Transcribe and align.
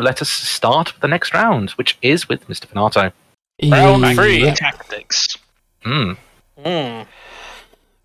Let 0.00 0.22
us 0.22 0.30
start 0.30 0.92
the 1.00 1.08
next 1.08 1.34
round, 1.34 1.70
which 1.70 1.98
is 2.02 2.28
with 2.28 2.46
Mr. 2.48 2.66
Venato. 2.66 3.12
Round 3.62 4.16
three. 4.16 4.44
Yeah. 4.44 4.54
Tactics. 4.54 5.36
Hmm. 5.82 6.12
Hmm. 6.62 7.02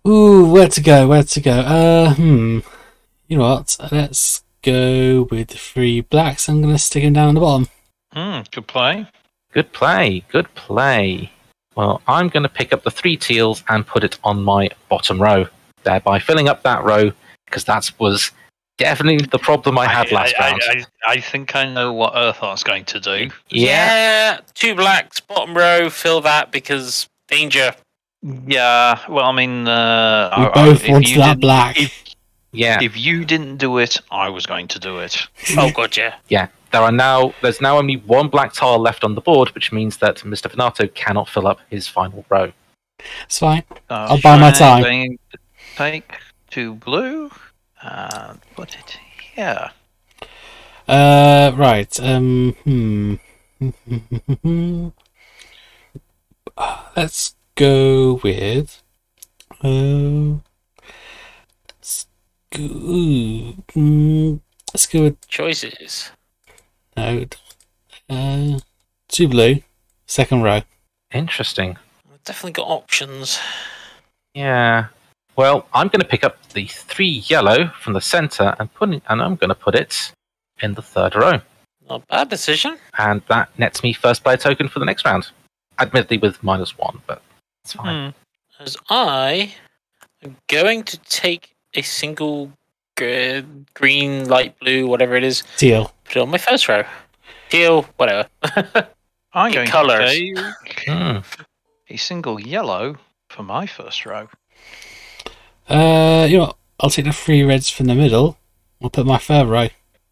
Ooh, 0.06 0.50
where 0.50 0.68
to 0.68 0.80
go? 0.80 1.08
Where 1.08 1.22
to 1.22 1.40
go? 1.40 1.52
Uh, 1.52 2.14
hmm. 2.14 2.60
You 3.28 3.38
know 3.38 3.44
what? 3.44 3.76
Let's 3.90 4.42
go 4.62 5.28
with 5.30 5.48
the 5.48 5.58
three 5.58 6.00
blacks. 6.00 6.48
I'm 6.48 6.62
gonna 6.62 6.78
stick 6.78 7.02
him 7.02 7.14
down 7.14 7.34
the 7.34 7.40
bottom. 7.40 7.68
Hmm, 8.12 8.40
good 8.50 8.66
play. 8.66 9.06
Good 9.52 9.72
play. 9.72 10.22
Good 10.30 10.54
play. 10.54 11.32
Well, 11.76 12.00
I'm 12.06 12.28
going 12.28 12.42
to 12.42 12.48
pick 12.48 12.72
up 12.72 12.82
the 12.82 12.90
three 12.90 13.16
teals 13.18 13.62
and 13.68 13.86
put 13.86 14.02
it 14.02 14.18
on 14.24 14.42
my 14.42 14.70
bottom 14.88 15.20
row, 15.20 15.46
thereby 15.82 16.18
filling 16.18 16.48
up 16.48 16.62
that 16.62 16.82
row 16.84 17.12
because 17.44 17.64
that 17.64 17.90
was 17.98 18.32
definitely 18.78 19.26
the 19.30 19.38
problem 19.38 19.78
I 19.78 19.86
had 19.86 20.10
last 20.12 20.34
I, 20.38 20.50
round. 20.50 20.62
I, 20.68 20.72
I, 21.06 21.12
I 21.12 21.20
think 21.20 21.54
I 21.56 21.72
know 21.72 21.92
what 21.92 22.14
Urtheart's 22.14 22.62
going 22.62 22.84
to 22.86 23.00
do. 23.00 23.30
yeah. 23.48 24.40
Two 24.54 24.74
blacks, 24.74 25.20
bottom 25.20 25.56
row, 25.56 25.90
fill 25.90 26.20
that 26.22 26.52
because 26.52 27.08
danger. 27.28 27.74
Yeah, 28.22 28.98
well, 29.08 29.24
I 29.26 29.32
mean, 29.32 29.68
uh, 29.68 30.34
We 30.36 30.44
I- 30.44 30.48
I- 30.48 30.52
both 30.66 30.84
if 30.84 30.90
want 30.90 31.08
you 31.10 31.18
that 31.18 31.40
black. 31.40 31.78
If, 31.80 32.04
Yeah. 32.52 32.78
if 32.82 32.96
you 32.96 33.24
didn't 33.24 33.58
do 33.58 33.78
it, 33.78 33.98
I 34.10 34.28
was 34.30 34.46
going 34.46 34.68
to 34.68 34.78
do 34.78 34.98
it. 34.98 35.16
Oh, 35.58 35.70
god, 35.70 35.96
Yeah. 35.96 36.14
yeah. 36.28 36.48
There 36.72 36.82
are 36.82 36.92
now 36.92 37.32
there's 37.42 37.60
now 37.60 37.78
only 37.78 37.96
one 37.98 38.28
black 38.28 38.52
tile 38.52 38.78
left 38.78 39.04
on 39.04 39.14
the 39.14 39.20
board, 39.20 39.50
which 39.54 39.70
means 39.72 39.98
that 39.98 40.16
Mr. 40.18 40.50
Venato 40.50 40.88
cannot 40.88 41.28
fill 41.28 41.46
up 41.46 41.60
his 41.70 41.86
final 41.86 42.24
row. 42.28 42.52
It's 43.24 43.38
fine. 43.38 43.62
Uh, 43.88 44.08
I'll 44.10 44.20
buy 44.20 44.36
my 44.38 44.50
time. 44.50 45.16
Take 45.76 46.12
two 46.50 46.74
blue 46.74 47.30
and 47.92 48.40
put 48.54 48.74
it 48.74 48.98
here. 49.34 49.70
Uh, 50.88 51.52
right. 51.56 52.00
Um, 52.00 52.54
hmm. 52.64 53.14
Let's 56.96 57.34
go 57.54 58.20
with. 58.22 58.82
Uh, 59.62 60.38
let's 61.68 62.06
go. 62.50 62.58
mm, 62.58 64.40
let's 64.72 64.86
go 64.86 65.02
with 65.02 65.28
Choices. 65.28 66.10
no. 66.96 67.24
Uh, 68.08 68.58
two 69.08 69.28
blue, 69.28 69.60
second 70.06 70.42
row. 70.42 70.60
Interesting. 71.12 71.76
Definitely 72.24 72.52
got 72.52 72.68
options. 72.68 73.38
Yeah. 74.34 74.86
Well, 75.36 75.66
I'm 75.74 75.88
going 75.88 76.00
to 76.00 76.06
pick 76.06 76.24
up 76.24 76.36
the 76.54 76.66
three 76.66 77.22
yellow 77.26 77.68
from 77.80 77.92
the 77.92 78.00
center 78.00 78.54
and 78.58 78.72
put 78.72 78.90
it, 78.90 79.02
and 79.08 79.20
I'm 79.22 79.36
going 79.36 79.48
to 79.50 79.54
put 79.54 79.74
it 79.74 80.12
in 80.62 80.74
the 80.74 80.82
third 80.82 81.14
row, 81.14 81.40
Not 81.88 82.02
a 82.02 82.06
bad 82.08 82.28
decision. 82.30 82.78
and 82.98 83.20
that 83.28 83.50
nets 83.58 83.82
me 83.82 83.92
first 83.92 84.22
player 84.24 84.38
token 84.38 84.68
for 84.68 84.78
the 84.78 84.86
next 84.86 85.04
round. 85.04 85.28
Admittedly, 85.78 86.16
with 86.18 86.42
minus 86.42 86.78
one, 86.78 87.02
but 87.06 87.20
it's 87.62 87.74
fine. 87.74 88.12
Hmm. 88.58 88.62
As 88.62 88.76
I 88.88 89.54
am 90.22 90.36
going 90.48 90.84
to 90.84 90.96
take 91.00 91.54
a 91.74 91.82
single 91.82 92.50
gr- 92.96 93.40
green, 93.74 94.26
light 94.26 94.58
blue, 94.58 94.86
whatever 94.86 95.14
it 95.16 95.24
is, 95.24 95.42
Teal. 95.58 95.92
put 96.06 96.16
it 96.16 96.20
on 96.20 96.30
my 96.30 96.38
first 96.38 96.66
row. 96.66 96.82
Teal, 97.50 97.82
whatever. 97.98 98.26
I'm 99.34 99.52
going 99.52 99.68
colours. 99.68 100.12
to 100.12 100.54
take 100.64 100.88
Hmm. 100.88 101.18
a 101.90 101.96
single 101.98 102.40
yellow 102.40 102.96
for 103.28 103.42
my 103.42 103.66
first 103.66 104.06
row. 104.06 104.28
Uh, 105.68 106.26
you 106.28 106.38
know, 106.38 106.44
what? 106.44 106.56
I'll 106.78 106.90
take 106.90 107.06
the 107.06 107.12
three 107.12 107.42
reds 107.42 107.70
from 107.70 107.86
the 107.86 107.94
middle. 107.94 108.36
I'll 108.82 108.90
put 108.90 109.06
my 109.06 109.18
third 109.18 109.48
row. 109.48 109.68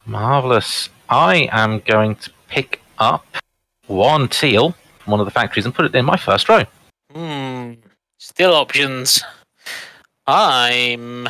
Marvelous. 0.07 0.89
I 1.09 1.49
am 1.53 1.81
going 1.81 2.17
to 2.17 2.31
pick 2.49 2.81
up 2.99 3.25
one 3.87 4.29
teal 4.29 4.75
from 4.99 5.11
one 5.13 5.21
of 5.21 5.27
the 5.27 5.31
factories 5.31 5.67
and 5.67 5.75
put 5.75 5.85
it 5.85 5.95
in 5.95 6.05
my 6.05 6.17
first 6.17 6.49
row. 6.49 6.65
Hmm. 7.13 7.75
Still 8.19 8.55
options. 8.55 9.23
I'm 10.27 11.29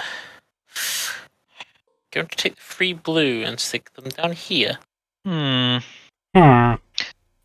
going 2.12 2.26
to 2.28 2.36
take 2.36 2.54
the 2.54 2.62
free 2.62 2.92
blue 2.92 3.42
and 3.42 3.58
stick 3.58 3.92
them 3.94 4.08
down 4.10 4.32
here. 4.32 4.78
Hmm. 5.24 5.78
Hmm. 6.34 6.74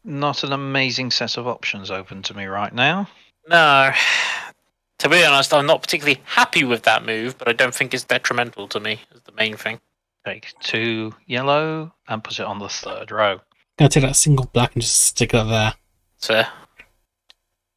Not 0.03 0.43
an 0.43 0.53
amazing 0.53 1.11
set 1.11 1.37
of 1.37 1.47
options 1.47 1.89
open 1.89 2.21
to 2.23 2.33
me 2.35 2.45
right 2.45 2.73
now. 2.73 3.09
No. 3.47 3.91
To 4.99 5.09
be 5.09 5.23
honest, 5.23 5.53
I'm 5.53 5.65
not 5.65 5.81
particularly 5.81 6.19
happy 6.25 6.63
with 6.63 6.83
that 6.83 7.05
move, 7.05 7.37
but 7.37 7.47
I 7.47 7.53
don't 7.53 7.73
think 7.73 7.93
it's 7.93 8.03
detrimental 8.03 8.67
to 8.69 8.79
me, 8.79 8.99
is 9.15 9.21
the 9.21 9.31
main 9.31 9.55
thing. 9.55 9.79
Take 10.25 10.53
two 10.61 11.15
yellow 11.25 11.93
and 12.07 12.23
put 12.23 12.39
it 12.39 12.45
on 12.45 12.59
the 12.59 12.67
third 12.69 13.09
row. 13.11 13.39
Gonna 13.77 13.89
take 13.89 14.03
that 14.03 14.17
single 14.17 14.45
black 14.51 14.73
and 14.75 14.81
just 14.81 14.99
stick 15.01 15.33
it 15.33 15.47
there. 15.47 15.73
So, 16.17 16.43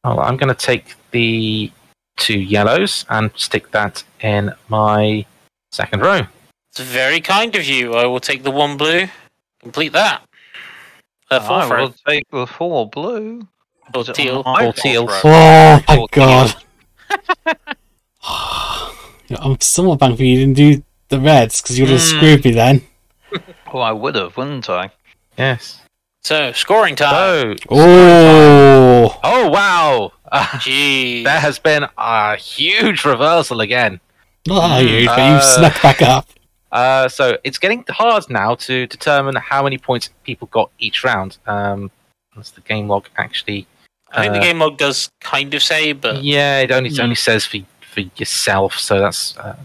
Well, 0.03 0.19
I'm 0.19 0.35
going 0.35 0.53
to 0.53 0.65
take 0.65 0.95
the 1.11 1.71
two 2.17 2.37
yellows 2.37 3.05
and 3.09 3.31
stick 3.35 3.71
that 3.71 4.03
in 4.19 4.51
my 4.67 5.25
second 5.71 6.01
row. 6.01 6.23
it's 6.69 6.81
very 6.81 7.21
kind 7.21 7.55
of 7.55 7.63
you. 7.63 7.93
I 7.93 8.05
will 8.05 8.19
take 8.19 8.43
the 8.43 8.51
one 8.51 8.75
blue, 8.75 9.07
complete 9.61 9.93
that. 9.93 10.23
Uh, 11.31 11.39
four 11.39 11.57
I 11.77 11.81
will 11.81 11.87
it. 11.91 12.01
take 12.05 12.29
the 12.31 12.45
four 12.45 12.89
blue. 12.89 13.47
Or 13.95 14.03
put 14.03 14.09
it 14.09 14.09
on 14.09 14.15
teal. 14.15 14.43
my 14.43 14.65
Or 14.65 14.73
teal. 14.73 15.07
Oh 15.09 15.81
my 15.87 16.05
god. 16.11 16.55
Yeah, 19.43 19.49
I'm 19.51 19.59
somewhat 19.61 19.99
thankful 19.99 20.25
you 20.25 20.37
didn't 20.37 20.55
do 20.55 20.83
the 21.09 21.19
reds 21.19 21.61
because 21.61 21.77
you 21.77 21.85
would 21.85 21.91
have 21.91 22.01
Hmm. 22.01 22.17
screwed 22.17 22.45
me 22.45 22.51
then. 22.51 22.81
Oh, 23.73 23.79
I 23.79 23.91
would 23.91 24.15
have, 24.15 24.37
wouldn't 24.37 24.69
I? 24.69 24.91
Yes. 25.37 25.79
So, 26.23 26.51
scoring 26.53 26.95
time. 26.95 27.57
So, 27.57 27.65
Oh, 27.69 29.19
oh 29.23 29.49
wow, 29.49 30.11
uh, 30.31 30.43
Jeez. 30.59 31.23
there 31.23 31.39
has 31.39 31.59
been 31.59 31.85
a 31.97 32.35
huge 32.37 33.03
reversal 33.03 33.59
again. 33.61 33.99
not 34.47 34.67
that 34.67 34.81
huge, 34.85 35.05
but 35.07 35.19
Uh, 35.19 35.33
you 35.35 35.41
snuck 35.41 35.81
back 35.81 36.01
up. 36.01 36.27
Uh, 36.73 37.07
so 37.07 37.37
it's 37.43 37.59
getting 37.59 37.85
hard 37.87 38.27
now 38.31 38.55
to 38.55 38.87
determine 38.87 39.35
how 39.35 39.61
many 39.61 39.77
points 39.77 40.09
people 40.23 40.47
got 40.51 40.71
each 40.79 41.03
round. 41.03 41.37
Um, 41.45 41.91
as 42.35 42.49
the 42.49 42.61
game 42.61 42.87
log 42.87 43.07
actually, 43.15 43.67
I 44.11 44.21
think 44.21 44.31
uh, 44.31 44.33
the 44.33 44.39
game 44.39 44.57
log 44.57 44.79
does 44.79 45.07
kind 45.21 45.53
of 45.53 45.61
say, 45.61 45.93
but 45.93 46.23
yeah, 46.23 46.61
it 46.61 46.71
only 46.71 46.89
it 46.89 46.95
Hmm. 46.95 47.03
only 47.03 47.15
says 47.15 47.45
for 47.45 47.57
for 47.93 48.01
yourself. 48.01 48.77
So 48.77 48.99
that's 48.99 49.37
uh... 49.37 49.55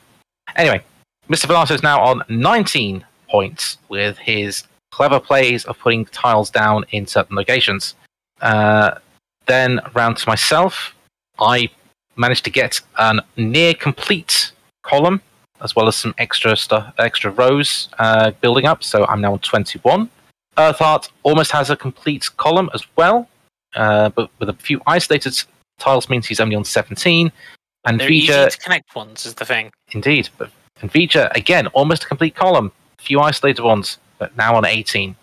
anyway. 0.57 0.83
Mr. 1.29 1.47
Venato 1.47 1.75
is 1.75 1.83
now 1.83 2.01
on 2.01 2.23
19 2.31 3.05
points 3.29 3.77
with 3.91 4.17
his 4.17 4.65
clever 4.91 5.21
plays 5.21 5.65
of 5.67 5.79
putting 5.79 6.07
tiles 6.07 6.51
down 6.51 6.85
in 6.91 7.07
certain 7.07 7.37
locations. 7.37 7.95
Uh, 8.41 8.93
then 9.47 9.81
round 9.95 10.17
to 10.17 10.29
myself, 10.29 10.95
I 11.39 11.69
managed 12.17 12.45
to 12.45 12.51
get 12.51 12.81
a 12.97 13.21
near 13.37 13.75
complete 13.75 14.53
column 14.83 15.21
as 15.61 15.75
well 15.75 15.89
as 15.89 15.97
some 15.97 16.15
extra 16.19 16.57
stuff, 16.57 16.93
extra 16.99 17.31
rows 17.31 17.89
uh, 17.99 18.31
building 18.41 18.67
up. 18.67 18.83
So 18.85 19.05
I'm 19.07 19.21
now 19.21 19.33
on 19.33 19.41
21. 19.41 20.09
Urtheart 20.57 21.11
almost 21.23 21.53
has 21.53 21.71
a 21.71 21.77
complete 21.77 22.29
column 22.37 22.71
as 22.75 22.85
well, 22.97 23.29
uh, 23.77 24.09
but 24.11 24.31
with 24.39 24.49
a 24.49 24.55
few 24.55 24.81
isolated 24.87 25.37
tiles 25.79 26.09
means 26.09 26.27
he's 26.27 26.41
only 26.41 26.57
on 26.57 26.65
17. 26.65 27.31
And 27.89 28.01
they're 28.01 28.13
easy 28.13 28.33
Vija, 28.33 28.51
to 28.51 28.59
connect 28.59 28.95
ones, 28.95 29.25
is 29.25 29.35
the 29.35 29.45
thing. 29.45 29.73
indeed, 29.93 30.29
but 30.37 30.51
and 30.81 30.93
Vija 30.93 31.35
again 31.35 31.67
almost 31.69 32.05
a 32.05 32.07
complete 32.07 32.35
column. 32.35 32.71
A 32.99 33.03
few 33.03 33.21
isolated 33.21 33.63
ones, 33.63 33.99
but 34.19 34.37
now 34.37 34.55
on 34.57 34.65
18. 34.65 35.17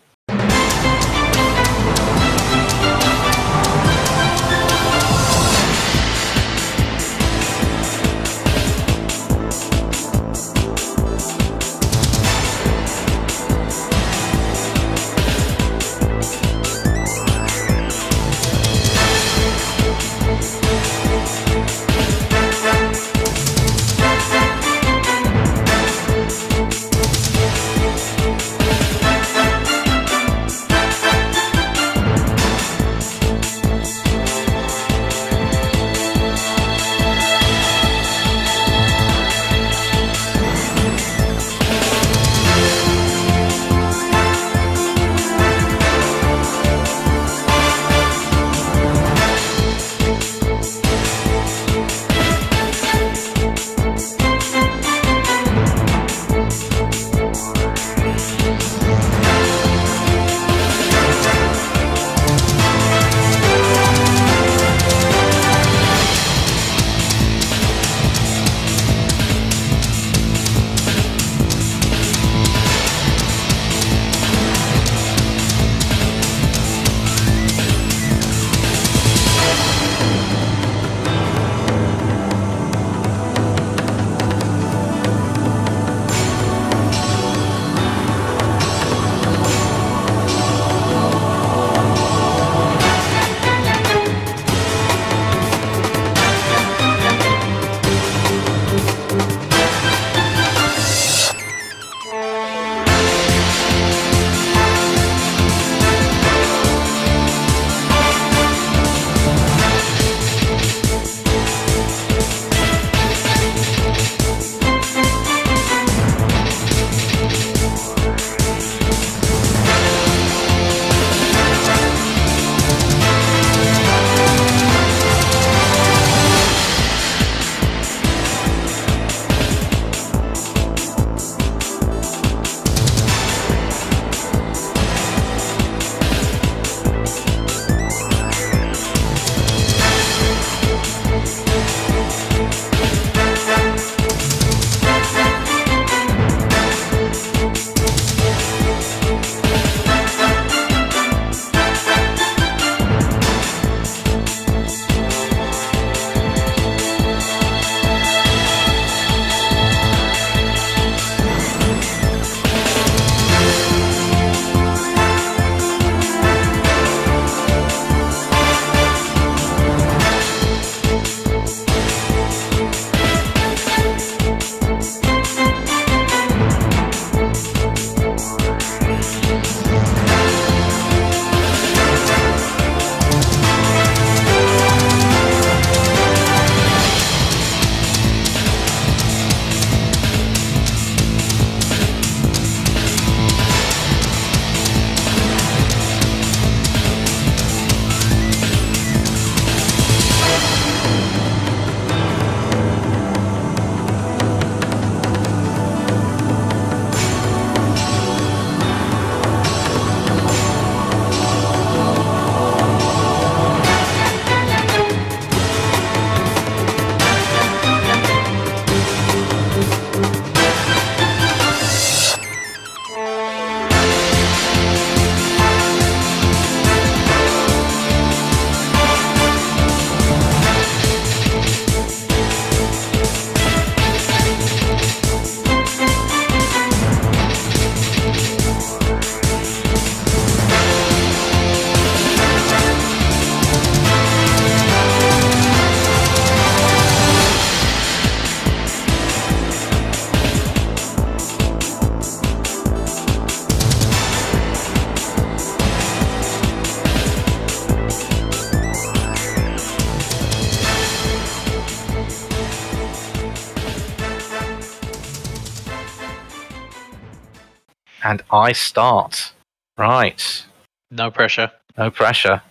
And 268.05 268.21
I 268.31 268.51
start. 268.53 269.33
Right. 269.77 270.45
No 270.91 271.09
pressure. 271.09 271.51
No 271.77 271.89
pressure. 271.89 272.41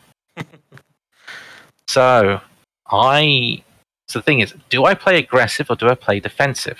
so, 1.88 2.40
I. 2.90 3.62
So 4.08 4.18
the 4.18 4.22
thing 4.24 4.40
is, 4.40 4.52
do 4.68 4.84
I 4.84 4.94
play 4.94 5.18
aggressive 5.18 5.70
or 5.70 5.76
do 5.76 5.88
I 5.88 5.94
play 5.94 6.20
defensive? 6.20 6.78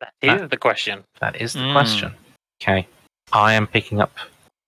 That 0.00 0.12
is 0.22 0.48
the 0.48 0.56
question. 0.56 1.04
That 1.20 1.36
is 1.40 1.52
the 1.52 1.60
Mm. 1.60 1.72
question. 1.72 2.14
Okay. 2.62 2.86
I 3.32 3.54
am 3.54 3.66
picking 3.66 4.00
up 4.00 4.12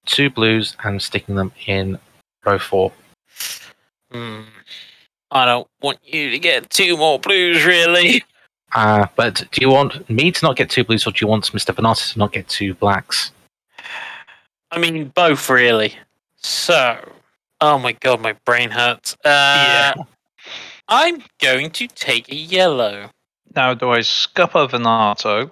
two 0.04 0.28
blues 0.30 0.76
and 0.84 1.00
sticking 1.00 1.36
them 1.36 1.52
in 1.66 1.98
row 2.44 2.58
four. 2.58 2.92
Hmm. 4.12 4.42
I 5.30 5.44
don't 5.46 5.66
want 5.80 5.98
you 6.02 6.30
to 6.30 6.38
get 6.38 6.70
two 6.70 6.96
more 6.96 7.18
blues, 7.18 7.64
really. 7.64 8.24
Uh, 8.74 9.06
but 9.16 9.44
do 9.52 9.60
you 9.60 9.70
want 9.70 10.08
me 10.10 10.30
to 10.32 10.44
not 10.44 10.56
get 10.56 10.68
two 10.70 10.84
blues 10.84 11.06
or 11.06 11.12
do 11.12 11.18
you 11.20 11.28
want 11.28 11.44
Mr. 11.52 11.74
Venato 11.74 12.12
to 12.12 12.18
not 12.18 12.32
get 12.32 12.48
two 12.48 12.74
blacks? 12.74 13.30
I 14.74 14.78
mean, 14.78 15.12
both, 15.14 15.48
really. 15.48 15.94
So, 16.36 16.98
oh 17.60 17.78
my 17.78 17.92
god, 17.92 18.20
my 18.20 18.32
brain 18.44 18.70
hurts. 18.70 19.16
Uh, 19.24 19.94
I'm 20.88 21.22
going 21.40 21.70
to 21.70 21.86
take 21.86 22.28
a 22.28 22.34
yellow. 22.34 23.10
Now, 23.54 23.74
do 23.74 23.90
I 23.90 24.00
scupper 24.00 24.66
Venato 24.66 25.50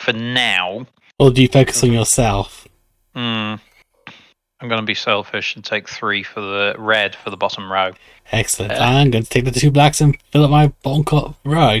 for 0.00 0.12
now? 0.12 0.86
Or 1.20 1.30
do 1.30 1.40
you 1.40 1.48
focus 1.48 1.84
on 1.84 1.92
yourself? 1.92 2.66
Hmm. 3.14 3.54
I'm 4.60 4.68
going 4.68 4.80
to 4.80 4.86
be 4.86 4.94
selfish 4.94 5.54
and 5.54 5.64
take 5.64 5.88
three 5.88 6.24
for 6.24 6.40
the 6.40 6.74
red 6.76 7.14
for 7.14 7.30
the 7.30 7.36
bottom 7.36 7.70
row. 7.70 7.92
Excellent. 8.32 8.72
Uh, 8.72 8.78
I'm 8.80 9.10
going 9.10 9.22
to 9.22 9.30
take 9.30 9.44
the 9.44 9.52
two 9.52 9.70
blacks 9.70 10.00
and 10.00 10.18
fill 10.32 10.44
up 10.44 10.50
my 10.50 10.68
bottom 10.82 11.04
cut 11.04 11.34
row. 11.44 11.80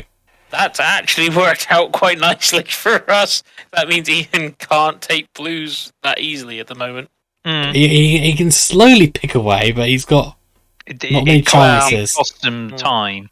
That's 0.54 0.78
actually 0.80 1.30
worked 1.30 1.66
out 1.70 1.90
quite 1.92 2.18
nicely 2.18 2.62
for 2.68 3.08
us. 3.10 3.42
That 3.72 3.88
means 3.88 4.08
Ian 4.08 4.52
can't 4.58 5.02
take 5.02 5.32
blues 5.34 5.92
that 6.02 6.20
easily 6.20 6.60
at 6.60 6.68
the 6.68 6.74
moment. 6.76 7.10
Hmm. 7.44 7.72
He, 7.72 7.88
he, 7.88 8.18
he 8.18 8.34
can 8.36 8.50
slowly 8.50 9.08
pick 9.10 9.34
away, 9.34 9.72
but 9.72 9.88
he's 9.88 10.04
got 10.04 10.36
It, 10.86 11.02
Not 11.10 11.22
it- 11.22 11.24
many 11.24 11.38
it 11.40 11.46
cost- 11.46 11.90
chances. 11.90 12.12
it 12.12 12.16
cost 12.16 12.44
him 12.44 12.70
Mm. 12.70 12.76
time. 12.76 13.30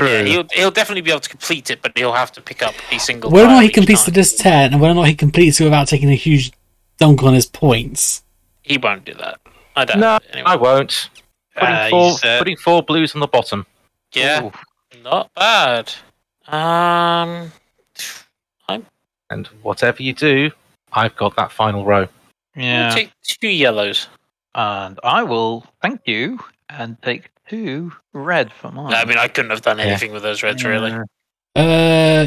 Yeah, 0.00 0.22
he'll, 0.22 0.46
he'll 0.52 0.70
definitely 0.70 1.02
be 1.02 1.10
able 1.10 1.20
to 1.20 1.28
complete 1.28 1.68
it, 1.70 1.82
but 1.82 1.92
he'll 1.96 2.14
have 2.14 2.32
to 2.32 2.40
pick 2.40 2.62
up 2.62 2.74
a 2.90 2.98
single. 2.98 3.30
whether 3.30 3.44
or 3.46 3.50
not 3.50 3.60
he 3.62 3.68
each 3.68 3.74
completes 3.74 4.04
time. 4.04 4.12
the 4.14 4.20
disc 4.20 4.36
10 4.38 4.72
and 4.72 4.80
whether 4.80 4.92
or 4.92 4.94
not 4.94 5.06
he 5.08 5.14
completes 5.14 5.60
it 5.60 5.64
without 5.64 5.86
taking 5.86 6.08
a 6.10 6.14
huge 6.14 6.50
dunk 6.98 7.22
on 7.22 7.34
his 7.34 7.44
points. 7.46 8.22
He 8.62 8.78
won't 8.78 9.04
do 9.04 9.12
that. 9.14 9.38
I 9.76 9.84
don't. 9.84 10.00
No, 10.00 10.18
anyway. 10.32 10.46
I 10.50 10.56
won't. 10.56 11.10
Putting, 11.54 11.68
Uh, 11.74 11.88
four, 11.90 12.12
uh, 12.24 12.38
putting 12.38 12.56
four 12.56 12.82
blues 12.82 13.14
on 13.14 13.20
the 13.20 13.26
bottom. 13.26 13.66
Yeah, 14.14 14.44
Ooh. 14.44 14.52
not 15.04 15.30
bad. 15.34 15.92
Um, 16.52 17.50
I'm... 18.68 18.86
And 19.30 19.46
whatever 19.62 20.02
you 20.02 20.12
do, 20.12 20.50
I've 20.92 21.16
got 21.16 21.34
that 21.36 21.50
final 21.50 21.84
row. 21.84 22.06
I'll 22.56 22.62
Yeah. 22.62 22.94
take 22.94 23.10
two 23.22 23.48
yellows. 23.48 24.08
And 24.54 25.00
I 25.02 25.22
will 25.22 25.64
thank 25.80 26.02
you 26.04 26.38
and 26.68 27.00
take 27.00 27.30
two 27.48 27.92
red 28.12 28.52
for 28.52 28.70
mine. 28.70 28.92
I 28.92 29.06
mean, 29.06 29.16
I 29.16 29.28
couldn't 29.28 29.50
have 29.50 29.62
done 29.62 29.78
Yeah. 29.78 29.84
anything 29.84 30.12
with 30.12 30.22
those 30.22 30.42
reds, 30.42 30.62
really. 30.62 30.92
Uh, 31.56 32.26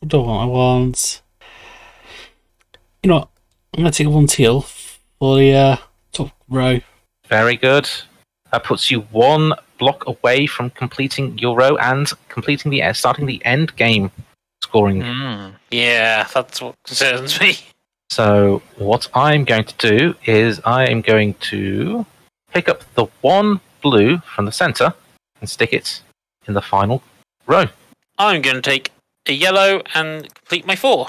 what 0.00 0.08
do 0.08 0.20
I 0.20 0.24
want? 0.24 0.42
I 0.42 0.46
want. 0.46 1.22
You 3.02 3.10
know, 3.10 3.18
what? 3.18 3.28
I'm 3.74 3.82
going 3.82 3.92
to 3.92 4.04
take 4.04 4.12
one 4.12 4.26
teal 4.26 4.62
for 5.20 5.36
the 5.36 5.54
uh, 5.54 5.76
top 6.12 6.32
row. 6.48 6.80
Very 7.28 7.56
good. 7.56 7.88
That 8.50 8.64
puts 8.64 8.90
you 8.90 9.02
one 9.12 9.52
block 9.78 10.06
away 10.06 10.46
from 10.46 10.70
completing 10.70 11.38
your 11.38 11.56
row 11.56 11.76
and 11.76 12.10
completing 12.28 12.70
the 12.70 12.92
starting 12.92 13.26
the 13.26 13.44
end 13.44 13.74
game 13.76 14.10
scoring. 14.62 15.02
Mm. 15.02 15.54
Yeah, 15.70 16.26
that's 16.32 16.60
what 16.60 16.74
concerns 16.84 17.40
me. 17.40 17.56
So 18.10 18.62
what 18.76 19.08
I'm 19.14 19.44
going 19.44 19.64
to 19.64 19.74
do 19.76 20.14
is 20.24 20.60
I 20.64 20.86
am 20.86 21.00
going 21.00 21.34
to 21.34 22.06
pick 22.52 22.68
up 22.68 22.82
the 22.94 23.06
one 23.20 23.60
blue 23.82 24.18
from 24.18 24.46
the 24.46 24.52
center 24.52 24.94
and 25.40 25.50
stick 25.50 25.72
it 25.72 26.02
in 26.46 26.54
the 26.54 26.62
final 26.62 27.02
row. 27.46 27.66
I'm 28.18 28.42
going 28.42 28.56
to 28.56 28.62
take 28.62 28.92
a 29.26 29.32
yellow 29.32 29.82
and 29.94 30.32
complete 30.34 30.66
my 30.66 30.76
four. 30.76 31.08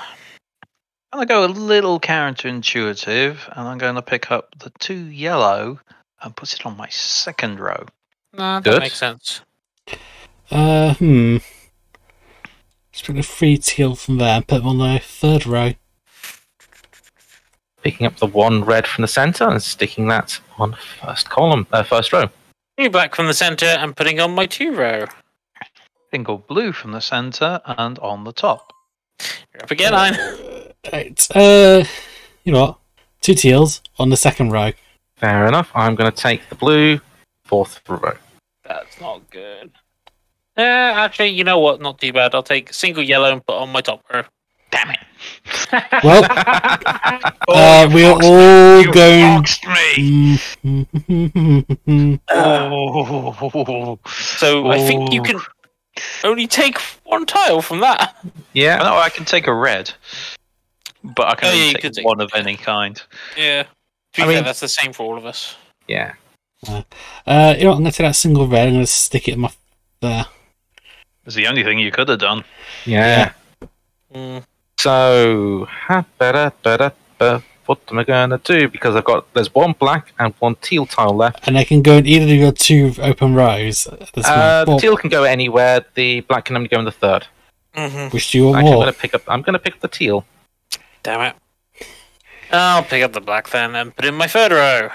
I'm 1.11 1.19
going 1.19 1.27
to 1.27 1.33
go 1.33 1.45
a 1.45 1.47
little 1.47 1.99
counterintuitive 1.99 3.57
and 3.57 3.67
I'm 3.67 3.77
going 3.77 3.95
to 3.95 4.01
pick 4.01 4.29
up 4.31 4.49
the 4.59 4.71
two 4.79 5.05
yellow 5.05 5.79
and 6.21 6.35
put 6.35 6.53
it 6.53 6.65
on 6.65 6.75
my 6.75 6.89
second 6.89 7.59
row. 7.59 7.85
Nah, 8.33 8.59
that 8.59 8.69
Good. 8.69 8.79
makes 8.81 8.97
sense. 8.97 9.41
Uh, 10.49 10.93
hmm. 10.95 11.37
Just 12.91 13.05
pick 13.05 13.15
the 13.15 13.23
three 13.23 13.57
teal 13.57 13.95
from 13.95 14.17
there 14.17 14.35
and 14.37 14.47
put 14.47 14.59
them 14.59 14.67
on 14.67 14.77
the 14.77 14.99
third 14.99 15.45
row. 15.45 15.73
Picking 17.83 18.07
up 18.07 18.17
the 18.17 18.25
one 18.25 18.63
red 18.63 18.87
from 18.87 19.03
the 19.03 19.07
center 19.07 19.47
and 19.47 19.61
sticking 19.61 20.07
that 20.07 20.39
on 20.57 20.75
first 21.01 21.29
column, 21.29 21.67
uh, 21.71 21.83
first 21.83 22.11
row. 22.11 22.27
Two 22.77 22.89
black 22.89 23.15
from 23.15 23.27
the 23.27 23.33
center 23.33 23.65
and 23.65 23.95
putting 23.95 24.19
on 24.19 24.31
my 24.31 24.45
two 24.45 24.73
row. 24.73 25.05
Single 26.11 26.39
blue 26.39 26.71
from 26.71 26.91
the 26.91 27.01
center 27.01 27.61
and 27.65 27.99
on 27.99 28.23
the 28.23 28.33
top. 28.33 28.73
You're 29.53 29.63
up 29.63 29.71
again, 29.71 29.93
Ian. 29.93 30.73
Right. 30.91 31.27
Uh, 31.35 31.83
you 32.43 32.53
know 32.53 32.61
what? 32.61 32.77
Two 33.21 33.33
teals 33.33 33.81
on 33.99 34.09
the 34.09 34.17
second 34.17 34.51
row. 34.51 34.71
Fair 35.17 35.47
enough. 35.47 35.69
I'm 35.73 35.95
going 35.95 36.09
to 36.09 36.15
take 36.15 36.47
the 36.49 36.55
blue 36.55 36.99
fourth 37.47 37.81
row. 37.87 38.13
That's 38.63 38.99
not 39.01 39.29
good. 39.31 39.71
Uh, 40.57 40.61
actually, 40.61 41.29
you 41.29 41.43
know 41.43 41.59
what? 41.59 41.81
Not 41.81 41.99
too 41.99 42.11
bad. 42.13 42.33
I'll 42.35 42.43
take 42.43 42.73
single 42.73 43.03
yellow 43.03 43.31
and 43.31 43.45
put 43.45 43.55
on 43.57 43.69
my 43.69 43.81
top 43.81 44.03
row. 44.11 44.23
Damn 44.71 44.91
it! 44.91 44.99
Well, 46.03 46.23
uh, 47.49 47.89
we're 47.91 48.11
all 48.11 48.83
going. 48.91 49.45
me! 49.67 50.39
Oh. 52.29 53.97
So 54.37 54.69
I 54.69 54.77
think 54.79 55.11
you 55.13 55.21
can 55.23 55.39
only 56.23 56.47
take 56.47 56.77
one 57.05 57.25
tile 57.25 57.61
from 57.61 57.79
that. 57.81 58.15
Yeah. 58.53 58.77
No, 58.77 58.97
I 58.97 59.09
can 59.09 59.25
take 59.25 59.47
a 59.47 59.53
red, 59.53 59.91
but 61.03 61.27
I 61.27 61.35
can 61.35 61.47
Oh, 61.49 61.51
only 61.51 61.67
yeah, 61.67 61.73
take 61.79 61.93
take 61.93 62.05
one 62.05 62.21
of 62.21 62.31
any 62.35 62.55
kind. 62.55 63.01
Yeah. 63.37 63.63
To 63.63 63.69
be 64.15 64.21
I 64.21 64.25
fair, 64.25 64.35
mean- 64.35 64.43
that's 64.43 64.59
the 64.59 64.67
same 64.67 64.93
for 64.93 65.03
all 65.03 65.17
of 65.17 65.25
us. 65.25 65.55
Yeah. 65.87 66.13
Uh, 66.65 66.83
you 67.57 67.63
know 67.63 67.69
what? 67.69 67.77
I'm 67.77 67.83
going 67.83 67.85
to 67.85 67.91
take 67.91 68.07
that 68.07 68.15
single 68.15 68.47
red. 68.47 68.67
I'm 68.67 68.73
going 68.73 68.85
to 68.85 68.91
stick 68.91 69.27
it 69.27 69.33
in 69.33 69.41
my 69.41 69.51
there. 70.01 70.25
It's 71.25 71.35
the 71.35 71.47
only 71.47 71.63
thing 71.63 71.79
you 71.79 71.91
could 71.91 72.09
have 72.09 72.19
done. 72.19 72.43
Yeah. 72.85 73.33
Mm. 74.13 74.43
So, 74.79 75.67
ha, 75.69 76.05
better, 76.17 76.51
better, 76.63 76.93
better. 77.17 77.43
What 77.65 77.79
am 77.91 77.99
I 77.99 78.05
going 78.05 78.29
to 78.29 78.37
do? 78.37 78.69
Because 78.69 78.95
I've 78.95 79.03
got 79.03 79.31
there's 79.33 79.53
one 79.53 79.73
black 79.73 80.13
and 80.19 80.33
one 80.39 80.55
teal 80.61 80.85
tile 80.85 81.13
left. 81.13 81.45
And 81.47 81.57
I 81.57 81.65
can 81.65 81.81
go 81.81 81.97
in 81.97 82.05
either 82.05 82.23
of 82.25 82.31
your 82.31 82.51
two 82.53 82.93
open 82.99 83.35
rows. 83.35 83.87
Uh, 83.87 84.63
the 84.63 84.77
teal 84.79 84.95
can 84.95 85.09
go 85.09 85.25
anywhere. 85.25 85.83
The 85.95 86.21
black 86.21 86.45
can 86.45 86.55
only 86.55 86.69
go 86.69 86.79
in 86.79 86.85
the 86.85 86.91
third. 86.91 87.27
hmm 87.75 88.07
Which 88.07 88.31
do 88.31 88.37
you 88.37 88.45
want 88.45 88.57
Actually, 88.59 88.71
I'm 88.71 88.79
going 88.79 88.93
to 88.93 88.99
pick 88.99 89.13
up. 89.13 89.21
I'm 89.27 89.41
going 89.41 89.53
to 89.53 89.59
pick 89.59 89.73
up 89.73 89.81
the 89.81 89.89
teal. 89.89 90.25
Damn 91.03 91.21
it. 91.21 91.35
I'll 92.51 92.83
pick 92.83 93.03
up 93.03 93.11
the 93.11 93.19
black 93.19 93.49
then 93.49 93.75
and 93.75 93.93
put 93.93 94.05
in 94.05 94.15
my 94.15 94.27
third 94.27 94.53
row. 94.53 94.89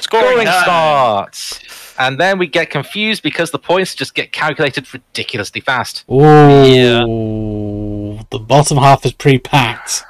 Scoring, 0.00 0.26
Scoring 0.28 0.46
starts, 0.46 1.60
and 1.98 2.18
then 2.18 2.38
we 2.38 2.46
get 2.46 2.70
confused 2.70 3.22
because 3.22 3.50
the 3.50 3.58
points 3.58 3.94
just 3.94 4.14
get 4.14 4.32
calculated 4.32 4.92
ridiculously 4.92 5.60
fast. 5.60 6.04
Oh, 6.08 8.20
the 8.30 8.38
bottom 8.38 8.78
half 8.78 9.04
is 9.04 9.12
pre-packed. 9.12 10.04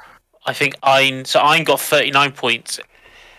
I 0.45 0.53
think 0.53 0.75
Ein. 0.83 1.25
So 1.25 1.39
Ein 1.39 1.63
got 1.63 1.79
39 1.79 2.31
points. 2.33 2.79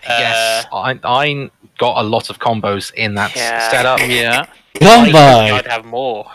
yes, 0.07 0.65
I, 0.71 0.99
I 1.03 1.49
got 1.77 1.97
a 1.97 2.03
lot 2.07 2.29
of 2.29 2.39
combos 2.39 2.93
in 2.93 3.15
that 3.15 3.35
Yeah. 3.35 3.69
setup. 3.69 3.99
Yeah. 4.07 4.45
Come 4.79 5.15
I, 5.15 5.51
I'd 5.51 5.67
have 5.67 5.85
more. 5.85 6.29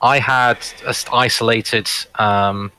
I 0.00 0.18
had 0.18 0.58
a 0.86 0.94
st- 0.94 1.12
isolated. 1.12 1.88
Um, 2.14 2.70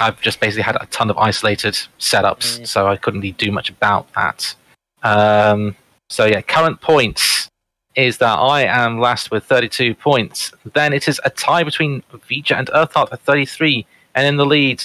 I've 0.00 0.20
just 0.20 0.40
basically 0.40 0.64
had 0.64 0.76
a 0.80 0.86
ton 0.86 1.10
of 1.10 1.16
isolated 1.18 1.74
setups, 1.98 2.60
Mm. 2.60 2.66
so 2.66 2.88
I 2.88 2.96
couldn't 2.96 3.20
really 3.20 3.32
do 3.32 3.52
much 3.52 3.70
about 3.70 4.12
that. 4.14 4.54
Um, 5.02 5.76
so 6.12 6.26
yeah, 6.26 6.42
current 6.42 6.80
points 6.80 7.48
is 7.94 8.18
that 8.18 8.38
I 8.38 8.64
am 8.64 9.00
last 9.00 9.30
with 9.30 9.44
32 9.44 9.94
points. 9.94 10.52
Then 10.74 10.92
it 10.92 11.08
is 11.08 11.20
a 11.24 11.30
tie 11.30 11.64
between 11.64 12.02
Vija 12.12 12.56
and 12.58 12.68
Urtheart 12.68 13.12
at 13.12 13.20
33, 13.20 13.86
and 14.14 14.26
in 14.26 14.36
the 14.36 14.46
lead, 14.46 14.84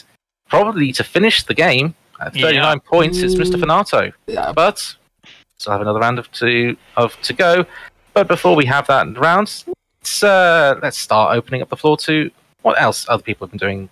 probably 0.49 0.91
to 0.93 1.03
finish 1.03 1.43
the 1.43 1.53
game 1.53 1.95
at 2.21 2.33
39 2.33 2.79
points, 2.79 3.19
it's 3.19 3.35
Mr. 3.35 3.59
Venato. 3.59 4.11
But 4.53 4.95
still 5.57 5.71
have 5.71 5.81
another 5.81 5.99
round 5.99 6.19
of 6.19 6.31
two 6.31 6.77
of 6.95 7.19
to 7.21 7.33
go. 7.33 7.65
But 8.13 8.27
before 8.27 8.55
we 8.55 8.65
have 8.65 8.87
that 8.87 9.17
round, 9.17 9.65
let's 10.01 10.23
uh, 10.23 10.79
let's 10.81 10.97
start 10.97 11.37
opening 11.37 11.61
up 11.61 11.69
the 11.69 11.77
floor 11.77 11.97
to 11.97 12.31
what 12.61 12.81
else 12.81 13.05
other 13.09 13.23
people 13.23 13.45
have 13.45 13.51
been 13.51 13.59
doing. 13.59 13.89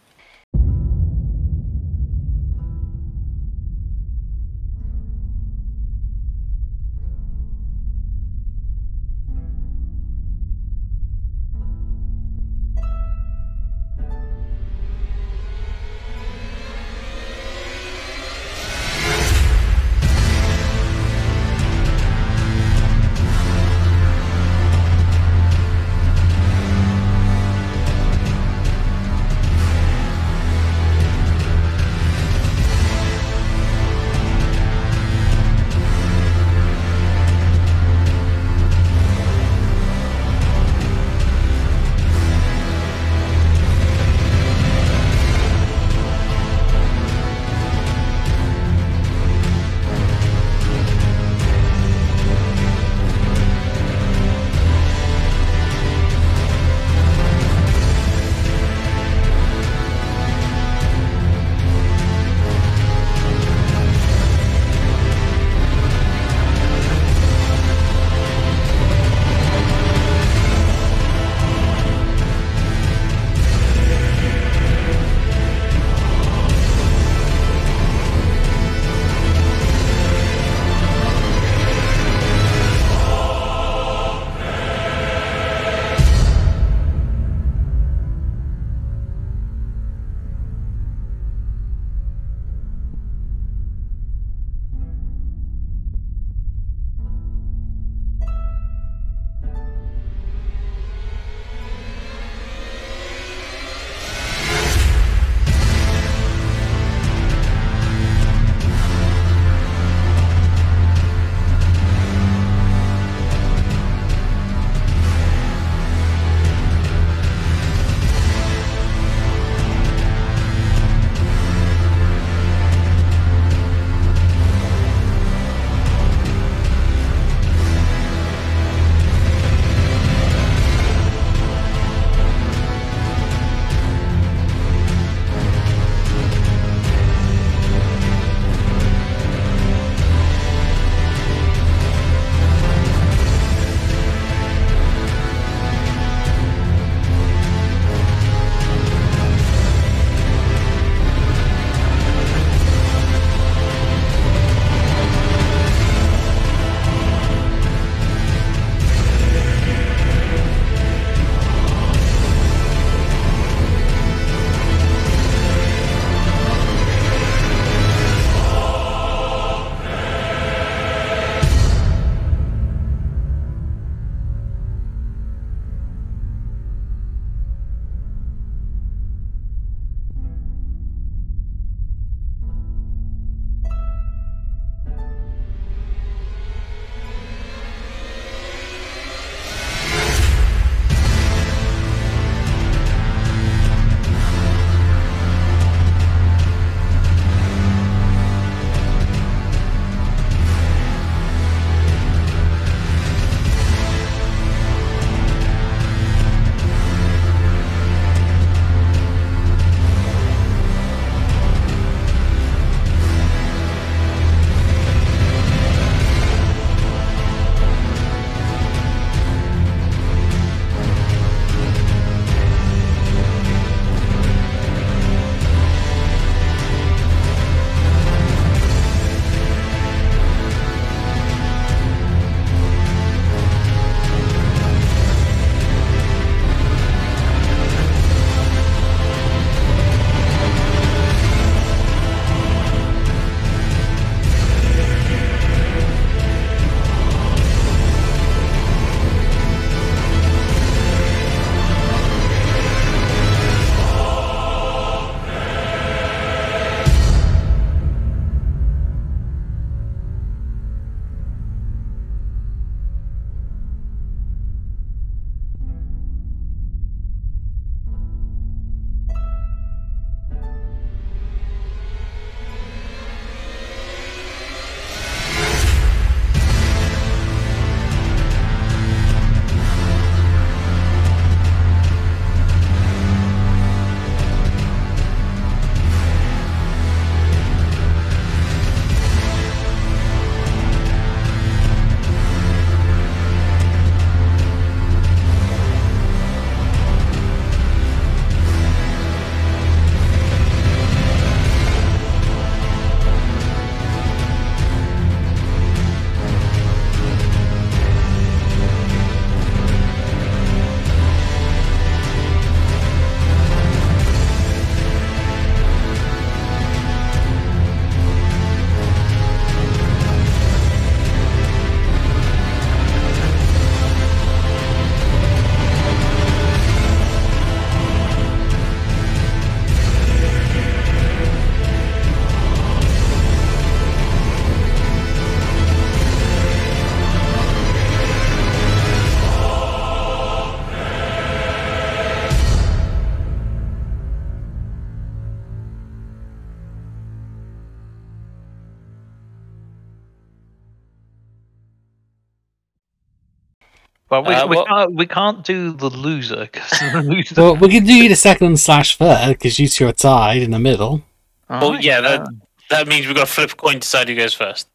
But 354.21 354.27
we, 354.29 354.33
Uh, 354.35 354.47
we, 354.47 354.55
what- 354.57 354.67
can't, 354.67 354.95
we 354.95 355.05
can't 355.07 355.43
do 355.43 355.71
the 355.73 355.89
loser 355.89 356.47
because 356.51 356.69
the 356.79 357.01
loser. 357.05 357.35
Well, 357.35 357.55
we 357.55 357.69
can 357.69 357.85
do 357.85 358.07
the 358.09 358.15
second 358.15 358.59
slash 358.59 358.97
third 358.97 359.29
because 359.29 359.59
you 359.59 359.67
two 359.67 359.87
are 359.87 359.91
tied 359.93 360.41
in 360.41 360.51
the 360.51 360.59
middle. 360.59 361.03
All 361.49 361.59
Well, 361.61 361.71
right, 361.73 361.83
yeah, 361.83 362.01
that, 362.01 362.27
that 362.69 362.87
means 362.87 363.05
we've 363.05 363.15
got 363.15 363.27
to 363.27 363.33
flip 363.33 363.51
a 363.51 363.55
coin 363.55 363.73
to 363.75 363.79
decide 363.79 364.09
who 364.09 364.15
goes 364.15 364.33
first. 364.33 364.67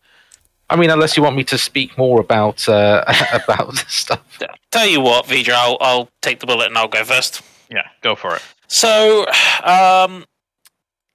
I 0.68 0.76
mean, 0.76 0.90
unless 0.90 1.16
you 1.16 1.22
want 1.24 1.34
me 1.34 1.42
to 1.44 1.58
speak 1.58 1.98
more 1.98 2.20
about 2.20 2.68
uh, 2.68 3.02
about 3.32 3.76
stuff. 3.88 4.20
Tell 4.70 4.86
you 4.86 5.00
what, 5.00 5.26
Vidra, 5.26 5.54
I'll, 5.54 5.76
I'll 5.80 6.08
take 6.22 6.38
the 6.38 6.46
bullet 6.46 6.66
and 6.66 6.78
I'll 6.78 6.86
go 6.86 7.02
first. 7.04 7.42
yeah, 7.68 7.88
go 8.02 8.14
for 8.14 8.36
it. 8.36 8.42
So, 8.68 9.26
um, 9.64 10.24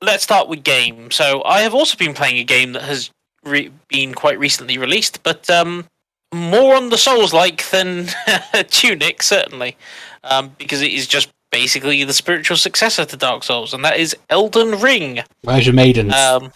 let's 0.01 0.23
start 0.23 0.49
with 0.49 0.63
game. 0.63 1.09
So, 1.09 1.41
I 1.45 1.61
have 1.61 1.73
also 1.73 1.95
been 1.97 2.13
playing 2.13 2.37
a 2.37 2.43
game 2.43 2.73
that 2.73 2.81
has 2.83 3.11
re- 3.45 3.71
been 3.87 4.13
quite 4.13 4.37
recently 4.37 4.77
released, 4.77 5.23
but 5.23 5.49
um, 5.49 5.85
more 6.35 6.75
on 6.75 6.89
the 6.89 6.97
Souls 6.97 7.33
like 7.33 7.69
than 7.69 8.07
Tunic, 8.69 9.23
certainly, 9.23 9.77
um, 10.23 10.51
because 10.57 10.81
it 10.81 10.91
is 10.91 11.07
just 11.07 11.29
basically 11.51 12.03
the 12.03 12.13
spiritual 12.13 12.57
successor 12.57 13.05
to 13.05 13.17
Dark 13.17 13.43
Souls, 13.43 13.73
and 13.73 13.83
that 13.85 13.97
is 13.97 14.15
Elden 14.29 14.79
Ring. 14.81 15.21
Where's 15.43 15.65
your 15.65 15.75
maidens? 15.75 16.13
Um, 16.13 16.51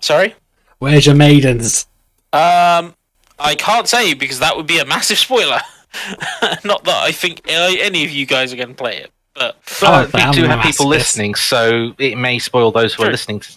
sorry? 0.00 0.34
Where's 0.78 1.06
your 1.06 1.14
maidens? 1.14 1.86
Um, 2.32 2.94
I 3.38 3.54
can't 3.56 3.88
say 3.88 4.14
because 4.14 4.40
that 4.40 4.56
would 4.56 4.66
be 4.66 4.78
a 4.78 4.84
massive 4.84 5.18
spoiler. 5.18 5.60
Not 6.64 6.84
that 6.84 7.02
I 7.02 7.12
think 7.12 7.42
uh, 7.48 7.74
any 7.80 8.04
of 8.04 8.10
you 8.10 8.26
guys 8.26 8.52
are 8.52 8.56
going 8.56 8.68
to 8.68 8.74
play 8.74 8.98
it, 8.98 9.10
but 9.34 9.56
Oh, 9.82 10.04
we 10.12 10.20
do 10.32 10.44
have 10.44 10.62
people 10.62 10.86
masochist. 10.86 10.88
listening, 10.88 11.34
so 11.34 11.94
it 11.98 12.16
may 12.18 12.38
spoil 12.38 12.70
those 12.70 12.94
who 12.94 13.04
are 13.04 13.10
listening. 13.10 13.40
To... 13.40 13.52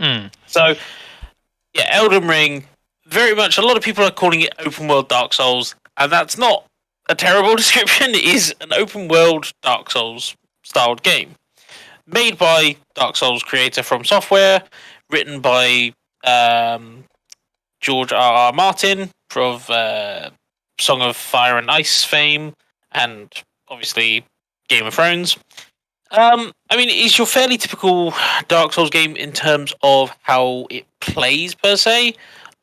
Mm. 0.00 0.32
So, 0.46 0.74
yeah, 1.74 1.88
Elden 1.90 2.26
Ring, 2.26 2.64
very 3.06 3.34
much, 3.34 3.58
a 3.58 3.62
lot 3.62 3.76
of 3.76 3.82
people 3.82 4.04
are 4.04 4.10
calling 4.10 4.40
it 4.40 4.52
open 4.58 4.88
world 4.88 5.08
Dark 5.08 5.32
Souls, 5.32 5.74
and 5.96 6.10
that's 6.10 6.38
not 6.38 6.64
a 7.08 7.14
terrible 7.14 7.56
description. 7.56 8.14
It 8.14 8.24
is 8.24 8.54
an 8.60 8.72
open 8.72 9.08
world 9.08 9.52
Dark 9.62 9.90
Souls 9.90 10.36
styled 10.62 11.02
game. 11.02 11.34
Made 12.06 12.36
by 12.36 12.76
Dark 12.94 13.16
Souls 13.16 13.42
creator 13.42 13.82
From 13.82 14.04
Software, 14.04 14.62
written 15.10 15.40
by 15.40 15.94
um, 16.24 17.04
George 17.80 18.12
R. 18.12 18.34
R. 18.34 18.52
Martin 18.52 19.10
of 19.36 19.68
uh, 19.68 20.30
Song 20.78 21.02
of 21.02 21.16
Fire 21.16 21.58
and 21.58 21.70
Ice 21.70 22.04
fame, 22.04 22.54
and 22.92 23.32
obviously 23.68 24.24
Game 24.68 24.86
of 24.86 24.94
Thrones. 24.94 25.36
Um, 26.10 26.52
I 26.70 26.76
mean, 26.76 26.88
it's 26.90 27.18
your 27.18 27.26
fairly 27.26 27.56
typical 27.56 28.14
Dark 28.48 28.72
Souls 28.72 28.90
game 28.90 29.16
in 29.16 29.32
terms 29.32 29.74
of 29.82 30.16
how 30.22 30.66
it 30.70 30.86
plays 31.00 31.54
per 31.54 31.76
se. 31.76 32.14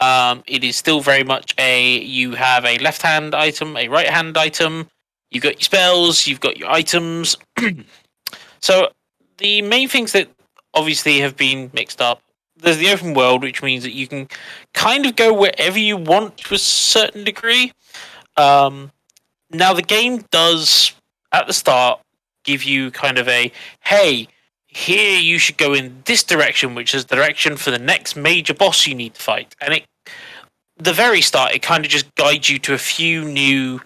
Um, 0.02 0.44
it 0.48 0.64
is 0.64 0.76
still 0.76 1.00
very 1.00 1.24
much 1.24 1.54
a 1.60 2.00
you 2.00 2.32
have 2.32 2.66
a 2.66 2.80
left 2.80 3.04
hand 3.04 3.36
item, 3.36 3.78
a 3.78 3.88
right 3.88 4.10
hand 4.10 4.38
item. 4.38 4.90
You've 5.30 5.44
got 5.44 5.54
your 5.54 5.62
spells, 5.62 6.28
you've 6.28 6.40
got 6.40 6.58
your 6.58 6.70
items. 6.70 7.38
so 8.62 8.90
the 9.38 9.62
main 9.62 9.88
things 9.88 10.12
that 10.12 10.28
obviously 10.74 11.20
have 11.20 11.38
been 11.38 11.70
mixed 11.74 12.02
up. 12.02 12.22
There's 12.58 12.78
the 12.78 12.90
open 12.90 13.14
world, 13.14 13.44
which 13.44 13.64
means 13.64 13.84
that 13.84 13.94
you 13.94 14.08
can 14.08 14.28
kind 14.74 15.06
of 15.06 15.16
go 15.16 15.34
wherever 15.34 15.80
you 15.80 15.98
want 15.98 16.38
to 16.38 16.56
a 16.56 16.60
certain 16.60 17.24
degree. 17.24 17.72
Um, 18.38 18.92
now 19.52 19.74
the 19.74 19.82
game 19.82 20.26
does 20.32 20.94
at 21.32 21.48
the 21.48 21.54
start 21.54 22.02
give 22.44 22.64
you 22.64 22.92
kind 22.92 23.18
of 23.18 23.28
a 23.28 23.52
hey 23.82 24.28
here 24.72 25.20
you 25.20 25.38
should 25.38 25.58
go 25.58 25.74
in 25.74 26.02
this 26.06 26.24
direction 26.24 26.74
which 26.76 26.96
is 26.96 27.06
the 27.06 27.16
direction 27.16 27.58
for 27.58 27.72
the 27.72 27.80
next 27.80 28.16
major 28.16 28.54
boss 28.54 28.88
you 28.88 28.96
need 28.96 29.14
to 29.14 29.22
fight. 29.22 29.54
And 29.62 29.76
it 29.76 29.84
the 30.78 30.94
very 30.94 31.22
start 31.22 31.52
it 31.52 31.62
kind 31.62 31.86
of 31.86 31.92
just 31.92 32.14
guides 32.16 32.50
you 32.50 32.58
to 32.60 32.74
a 32.74 32.78
few 32.78 33.26
new 33.26 33.82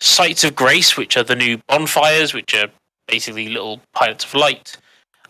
sites 0.00 0.42
of 0.42 0.56
grace 0.56 0.96
which 0.96 1.16
are 1.16 1.22
the 1.22 1.36
new 1.36 1.58
bonfires 1.68 2.32
which 2.32 2.54
are 2.54 2.68
basically 3.06 3.48
little 3.48 3.80
pilots 3.92 4.24
of 4.24 4.34
light. 4.34 4.78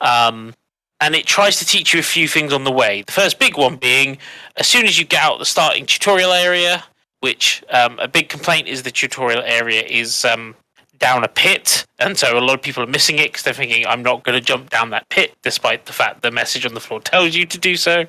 Um, 0.01 0.55
and 1.01 1.17
it 1.17 1.27
tries 1.27 1.59
to 1.59 1.67
teach 1.67 1.93
you 1.93 2.01
a 2.01 2.05
few 2.05 2.29
things 2.29 2.53
on 2.53 2.65
the 2.65 2.71
way. 2.71 3.03
The 3.03 3.13
first 3.13 3.39
big 3.39 3.57
one 3.57 3.77
being 3.77 4.19
as 4.57 4.69
soon 4.69 4.87
as 4.87 4.99
you 4.99 5.05
get 5.05 5.23
out 5.23 5.41
the 5.41 5.45
starting 5.45 5.87
tutorial 5.87 6.33
area 6.33 6.85
which 7.19 7.65
um, 7.71 7.99
a 7.99 8.09
big 8.09 8.29
complaint 8.29 8.69
is 8.69 8.85
the 8.85 8.91
tutorial 8.93 9.43
area 9.43 9.83
is 9.83 10.25
um, 10.25 10.55
down 11.01 11.25
a 11.25 11.29
pit, 11.29 11.85
and 11.99 12.17
so 12.17 12.39
a 12.39 12.41
lot 12.41 12.55
of 12.55 12.63
people 12.63 12.83
are 12.83 12.87
missing 12.87 13.19
it 13.19 13.33
because 13.33 13.43
they're 13.43 13.55
thinking, 13.55 13.87
"I'm 13.87 14.03
not 14.03 14.23
going 14.23 14.39
to 14.39 14.45
jump 14.45 14.71
down 14.71 14.91
that 14.91 15.09
pit," 15.09 15.35
despite 15.43 15.87
the 15.87 15.93
fact 15.93 16.23
the 16.23 16.31
message 16.31 16.65
on 16.65 16.75
the 16.75 16.81
floor 16.81 17.01
tells 17.01 17.35
you 17.35 17.47
to 17.47 17.59
do 17.59 17.77
so. 17.77 18.07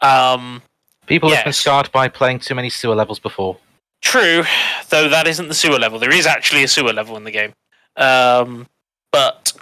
Um, 0.00 0.62
People 1.06 1.28
have 1.30 1.44
been 1.44 1.50
Yes. 1.50 1.58
scarred 1.58 1.90
by 1.92 2.08
playing 2.08 2.40
too 2.40 2.54
many 2.54 2.68
sewer 2.70 2.94
levels 2.96 3.18
before. 3.20 3.58
True, 4.02 4.44
though 4.88 5.08
that 5.08 5.26
isn't 5.28 5.48
the 5.48 5.54
sewer 5.54 5.78
level. 5.78 5.98
There 5.98 6.12
is 6.12 6.26
actually 6.26 6.64
a 6.64 6.68
sewer 6.68 6.92
level 6.92 7.16
in 7.16 7.24
the 7.24 7.30
game. 7.30 7.52
Um, 7.96 8.66
but 9.12 9.52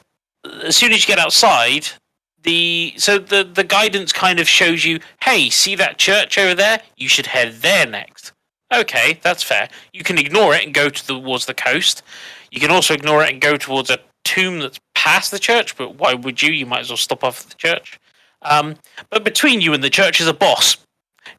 as 0.62 0.76
soon 0.76 0.92
as 0.92 1.02
you 1.02 1.06
get 1.14 1.18
outside, 1.18 1.88
the 2.42 2.94
so 2.96 3.18
the 3.18 3.44
the 3.44 3.64
guidance 3.64 4.12
kind 4.12 4.38
of 4.40 4.48
shows 4.48 4.84
you, 4.84 5.00
hey, 5.22 5.50
see 5.50 5.74
that 5.76 5.98
church 5.98 6.36
over 6.38 6.54
there? 6.54 6.80
You 6.96 7.08
should 7.08 7.26
head 7.26 7.56
there 7.62 7.86
next. 7.86 8.32
Okay, 8.72 9.18
that's 9.22 9.42
fair. 9.42 9.68
You 9.92 10.02
can 10.02 10.18
ignore 10.18 10.54
it 10.54 10.64
and 10.64 10.74
go 10.74 10.88
to 10.88 11.06
the, 11.06 11.14
towards 11.14 11.46
the 11.46 11.54
coast. 11.54 12.02
You 12.54 12.60
can 12.60 12.70
also 12.70 12.94
ignore 12.94 13.24
it 13.24 13.32
and 13.32 13.40
go 13.40 13.56
towards 13.56 13.90
a 13.90 13.98
tomb 14.22 14.60
that's 14.60 14.78
past 14.94 15.32
the 15.32 15.40
church. 15.40 15.76
But 15.76 15.96
why 15.96 16.14
would 16.14 16.40
you? 16.40 16.52
You 16.52 16.66
might 16.66 16.80
as 16.80 16.90
well 16.90 16.96
stop 16.96 17.24
off 17.24 17.42
at 17.42 17.50
the 17.50 17.56
church. 17.56 17.98
Um, 18.42 18.76
but 19.10 19.24
between 19.24 19.60
you 19.60 19.74
and 19.74 19.82
the 19.82 19.90
church 19.90 20.20
is 20.20 20.28
a 20.28 20.32
boss. 20.32 20.76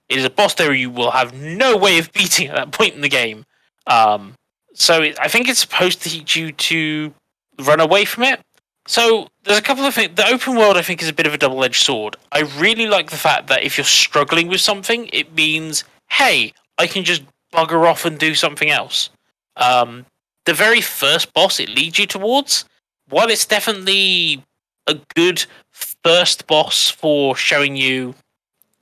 It 0.09 0.17
is 0.17 0.25
a 0.25 0.29
boss 0.29 0.55
there 0.55 0.73
you 0.73 0.89
will 0.89 1.11
have 1.11 1.33
no 1.33 1.77
way 1.77 1.99
of 1.99 2.11
beating 2.11 2.49
at 2.49 2.55
that 2.55 2.71
point 2.71 2.95
in 2.95 3.01
the 3.01 3.09
game. 3.09 3.45
Um, 3.87 4.33
so 4.73 5.01
it, 5.01 5.17
I 5.21 5.29
think 5.29 5.47
it's 5.47 5.59
supposed 5.59 6.01
to 6.01 6.09
teach 6.09 6.35
you 6.35 6.51
to 6.51 7.13
run 7.59 7.79
away 7.79 8.03
from 8.03 8.23
it. 8.23 8.41
So 8.85 9.29
there's 9.43 9.57
a 9.57 9.61
couple 9.61 9.85
of 9.85 9.93
things. 9.93 10.15
The 10.15 10.27
open 10.27 10.57
world, 10.57 10.75
I 10.75 10.81
think, 10.81 11.01
is 11.01 11.07
a 11.07 11.13
bit 11.13 11.27
of 11.27 11.33
a 11.33 11.37
double-edged 11.37 11.81
sword. 11.81 12.17
I 12.33 12.41
really 12.57 12.87
like 12.87 13.09
the 13.09 13.17
fact 13.17 13.47
that 13.47 13.63
if 13.63 13.77
you're 13.77 13.85
struggling 13.85 14.47
with 14.47 14.59
something, 14.59 15.09
it 15.13 15.33
means, 15.33 15.85
hey, 16.09 16.51
I 16.77 16.87
can 16.87 17.05
just 17.05 17.23
bugger 17.53 17.89
off 17.89 18.03
and 18.03 18.19
do 18.19 18.35
something 18.35 18.69
else. 18.69 19.09
Um, 19.55 20.05
the 20.45 20.53
very 20.53 20.81
first 20.81 21.33
boss 21.33 21.59
it 21.59 21.69
leads 21.69 21.99
you 21.99 22.05
towards, 22.05 22.65
while 23.09 23.29
it's 23.29 23.45
definitely 23.45 24.43
a 24.87 24.95
good 25.15 25.45
first 25.71 26.47
boss 26.47 26.89
for 26.89 27.35
showing 27.35 27.75
you 27.75 28.15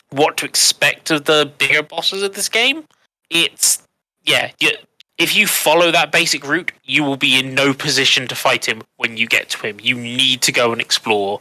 what 0.10 0.38
to 0.38 0.46
expect 0.46 1.10
of 1.10 1.26
the 1.26 1.52
bigger 1.58 1.82
bosses 1.82 2.22
of 2.22 2.34
this 2.34 2.50
game, 2.50 2.86
it's 3.30 3.82
yeah. 4.24 4.52
You, 4.60 4.72
if 5.18 5.36
you 5.36 5.48
follow 5.48 5.92
that 5.92 6.12
basic 6.12 6.46
route, 6.48 6.72
you 6.84 7.04
will 7.04 7.18
be 7.18 7.38
in 7.40 7.54
no 7.54 7.74
position 7.74 8.28
to 8.28 8.36
fight 8.36 8.66
him 8.68 8.82
when 8.98 9.16
you 9.16 9.28
get 9.28 9.50
to 9.50 9.68
him. 9.68 9.80
You 9.82 9.96
need 9.96 10.42
to 10.42 10.52
go 10.52 10.72
and 10.72 10.82
explore, 10.82 11.40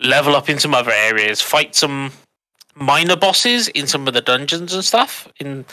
level 0.00 0.36
up 0.36 0.48
in 0.48 0.58
some 0.58 0.74
other 0.74 0.92
areas, 0.92 1.40
fight 1.40 1.74
some 1.74 2.12
minor 2.74 3.16
bosses 3.16 3.68
in 3.68 3.86
some 3.86 4.06
of 4.06 4.14
the 4.14 4.20
dungeons 4.20 4.72
and 4.72 4.84
stuff. 4.84 5.28
In 5.40 5.64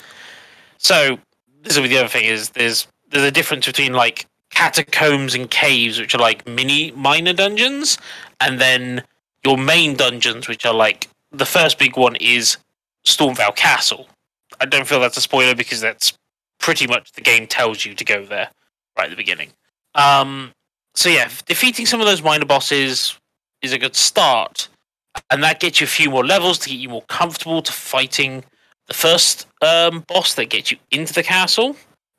so 0.77 1.17
this 1.61 1.77
is 1.77 1.87
the 1.87 1.97
other 1.97 2.09
thing 2.09 2.25
is 2.25 2.49
there's 2.51 2.87
there's 3.09 3.25
a 3.25 3.31
difference 3.31 3.65
between 3.65 3.93
like 3.93 4.25
catacombs 4.51 5.35
and 5.35 5.49
caves, 5.49 5.99
which 5.99 6.15
are 6.15 6.19
like 6.19 6.47
mini 6.47 6.91
minor 6.91 7.33
dungeons, 7.33 7.97
and 8.39 8.59
then 8.59 9.03
your 9.43 9.57
main 9.57 9.95
dungeons, 9.95 10.47
which 10.47 10.65
are 10.65 10.73
like 10.73 11.07
the 11.31 11.45
first 11.45 11.77
big 11.77 11.97
one 11.97 12.15
is 12.17 12.57
Stormveil 13.05 13.55
Castle. 13.55 14.07
I 14.59 14.65
don't 14.65 14.87
feel 14.87 14.99
that's 14.99 15.17
a 15.17 15.21
spoiler 15.21 15.55
because 15.55 15.81
that's 15.81 16.13
pretty 16.59 16.87
much 16.87 17.11
the 17.11 17.21
game 17.21 17.45
tells 17.47 17.85
you 17.85 17.93
to 17.93 18.03
go 18.03 18.25
there 18.25 18.49
right 18.97 19.05
at 19.05 19.09
the 19.09 19.15
beginning. 19.15 19.49
Um, 19.93 20.51
so 20.95 21.09
yeah, 21.09 21.29
defeating 21.45 21.85
some 21.85 21.99
of 21.99 22.07
those 22.07 22.23
minor 22.23 22.45
bosses 22.45 23.19
is 23.61 23.73
a 23.73 23.77
good 23.77 23.95
start, 23.95 24.69
and 25.29 25.43
that 25.43 25.59
gets 25.59 25.81
you 25.81 25.85
a 25.85 25.87
few 25.87 26.09
more 26.09 26.25
levels 26.25 26.57
to 26.59 26.69
get 26.69 26.79
you 26.79 26.89
more 26.89 27.03
comfortable 27.03 27.61
to 27.61 27.71
fighting 27.71 28.43
the 28.87 28.93
first 28.93 29.47
um, 29.61 30.03
boss 30.07 30.35
that 30.35 30.49
gets 30.49 30.71
you 30.71 30.77
into 30.91 31.13
the 31.13 31.23
castle. 31.23 31.75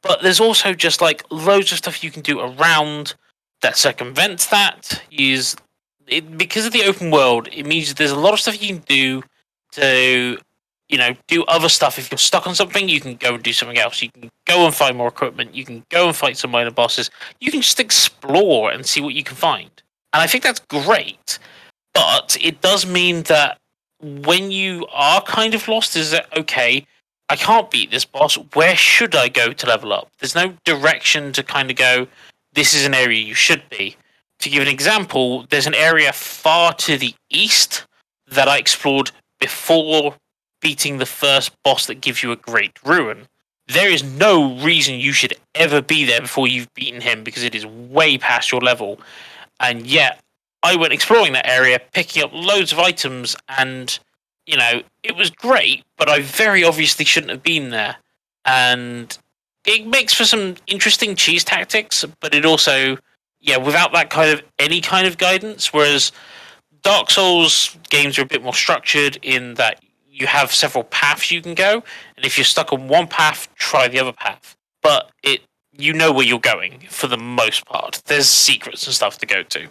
But 0.07 0.23
there's 0.23 0.40
also 0.40 0.73
just 0.73 1.01
like 1.01 1.25
loads 1.31 1.73
of 1.73 1.79
stuff 1.79 2.05
you 2.05 2.11
can 2.11 2.23
do 2.23 2.40
around 2.40 3.14
that 3.62 3.77
circumvents 3.77 4.47
that. 4.47 5.03
Use 5.11 5.57
it 6.07 6.38
because 6.38 6.66
of 6.66 6.73
the 6.73 6.85
open 6.85 7.11
world. 7.11 7.49
It 7.53 7.66
means 7.66 7.95
there's 7.95 8.12
a 8.12 8.19
lot 8.19 8.33
of 8.33 8.40
stuff 8.40 8.61
you 8.61 8.69
can 8.69 8.85
do 8.87 9.23
to 9.73 10.38
you 10.88 10.99
know 10.99 11.14
do 11.27 11.45
other 11.45 11.69
stuff. 11.69 11.99
If 11.99 12.11
you're 12.11 12.19
stuck 12.19 12.47
on 12.47 12.55
something, 12.55 12.88
you 12.88 13.01
can 13.01 13.16
go 13.16 13.35
and 13.35 13.42
do 13.42 13.53
something 13.53 13.79
else. 13.79 14.01
You 14.01 14.11
can 14.11 14.31
go 14.47 14.64
and 14.64 14.75
find 14.75 14.97
more 14.97 15.09
equipment. 15.09 15.55
You 15.55 15.64
can 15.64 15.85
go 15.90 16.07
and 16.07 16.16
fight 16.16 16.37
some 16.37 16.51
minor 16.51 16.71
bosses. 16.71 17.11
You 17.40 17.51
can 17.51 17.62
just 17.62 17.81
explore 17.81 18.71
and 18.71 18.87
see 18.87 19.01
what 19.01 19.14
you 19.14 19.25
can 19.25 19.37
find. 19.37 19.71
And 20.12 20.23
I 20.23 20.27
think 20.27 20.45
that's 20.45 20.61
great. 20.61 21.38
But 21.95 22.37
it 22.40 22.61
does 22.61 22.87
mean 22.87 23.23
that 23.25 23.59
when 24.01 24.51
you 24.51 24.87
are 24.92 25.23
kind 25.23 25.55
of 25.55 25.66
lost, 25.66 25.97
is 25.97 26.11
that 26.11 26.27
okay? 26.38 26.87
I 27.29 27.37
can't 27.37 27.71
beat 27.71 27.91
this 27.91 28.05
boss. 28.05 28.37
Where 28.55 28.77
should 28.77 29.15
I 29.15 29.29
go 29.29 29.53
to 29.53 29.67
level 29.67 29.93
up? 29.93 30.11
There's 30.21 30.35
no 30.35 30.55
direction 30.65 31.33
to 31.33 31.43
kind 31.43 31.71
of 31.71 31.77
go. 31.77 32.07
This 32.53 32.73
is 32.73 32.85
an 32.87 32.95
area 32.95 33.21
you 33.21 33.35
should 33.35 33.69
be. 33.69 33.97
To 34.41 34.51
give 34.51 34.62
an 34.62 34.69
example, 34.69 35.47
there's 35.51 35.67
an 35.67 35.75
area 35.75 36.12
far 36.12 36.73
to 36.75 36.97
the 36.97 37.15
east 37.31 37.87
that 38.29 38.49
I 38.49 38.59
explored 38.59 39.11
before 39.41 40.17
beating 40.61 40.99
the 40.99 41.07
first 41.07 41.51
boss 41.62 41.87
that 41.87 42.01
gives 42.01 42.23
you 42.23 42.33
a 42.33 42.37
great 42.37 42.73
ruin. 42.85 43.27
there 43.69 43.91
is 43.91 44.05
no 44.05 44.57
reason 44.61 44.95
you 44.95 45.12
should 45.12 45.35
ever 45.57 45.83
be 45.83 46.05
there 46.05 46.21
before 46.21 46.47
you've 46.47 46.73
beaten 46.75 47.01
him 47.01 47.25
because 47.25 47.43
it 47.43 47.55
is 47.55 47.67
way 47.67 48.17
past 48.17 48.53
your 48.53 48.61
level. 48.61 49.01
And 49.59 49.87
yet, 49.87 50.21
I 50.62 50.77
went 50.77 50.93
exploring 50.93 51.33
that 51.33 51.49
area, 51.49 51.81
picking 51.93 52.23
up 52.23 52.31
loads 52.33 52.73
of 52.73 52.79
items, 52.79 53.35
and 53.49 53.99
you 54.47 54.57
know, 54.57 54.83
it 55.03 55.17
was 55.17 55.31
great, 55.31 55.85
but 55.97 56.09
I 56.09 56.21
very 56.21 56.65
obviously 56.65 57.05
shouldn't 57.05 57.33
have 57.33 57.43
been 57.43 57.71
there. 57.71 57.97
And 58.45 59.17
it 59.67 59.87
makes 59.87 60.15
for 60.15 60.25
some 60.25 60.55
interesting 60.67 61.17
cheese 61.17 61.45
tactics, 61.45 62.05
but 62.21 62.35
it 62.35 62.45
also, 62.47 62.97
yeah, 63.41 63.57
without 63.57 63.93
that 63.93 64.11
kind 64.11 64.31
of 64.33 64.43
any 64.59 64.81
kind 64.81 65.07
of 65.07 65.19
guidance. 65.19 65.73
Whereas 65.73 66.13
Dark 66.83 67.11
Souls 67.11 67.77
games 67.91 68.19
are 68.19 68.23
a 68.23 68.27
bit 68.27 68.43
more 68.43 68.55
structured 68.55 69.19
in 69.23 69.55
that 69.55 69.83
you 70.09 70.27
have 70.27 70.53
several 70.53 70.85
paths 70.85 71.31
you 71.31 71.43
can 71.43 71.55
go, 71.55 71.83
and 72.17 72.25
if 72.25 72.39
you're 72.39 72.45
stuck 72.45 72.73
on 72.73 72.89
one 72.89 73.07
path, 73.07 73.53
try 73.57 73.89
the 73.89 73.99
other 73.99 74.13
path. 74.13 74.57
But 74.83 75.11
it, 75.23 75.43
you 75.73 75.93
know 75.93 76.13
where 76.13 76.25
you're 76.25 76.39
going 76.39 76.87
for 76.89 77.09
the 77.09 77.19
most 77.19 77.67
part. 77.67 78.01
There's 78.07 78.31
secrets 78.31 78.87
and 78.87 78.95
stuff 78.95 79.19
to 79.19 79.27
go 79.27 79.43
to. 79.43 79.67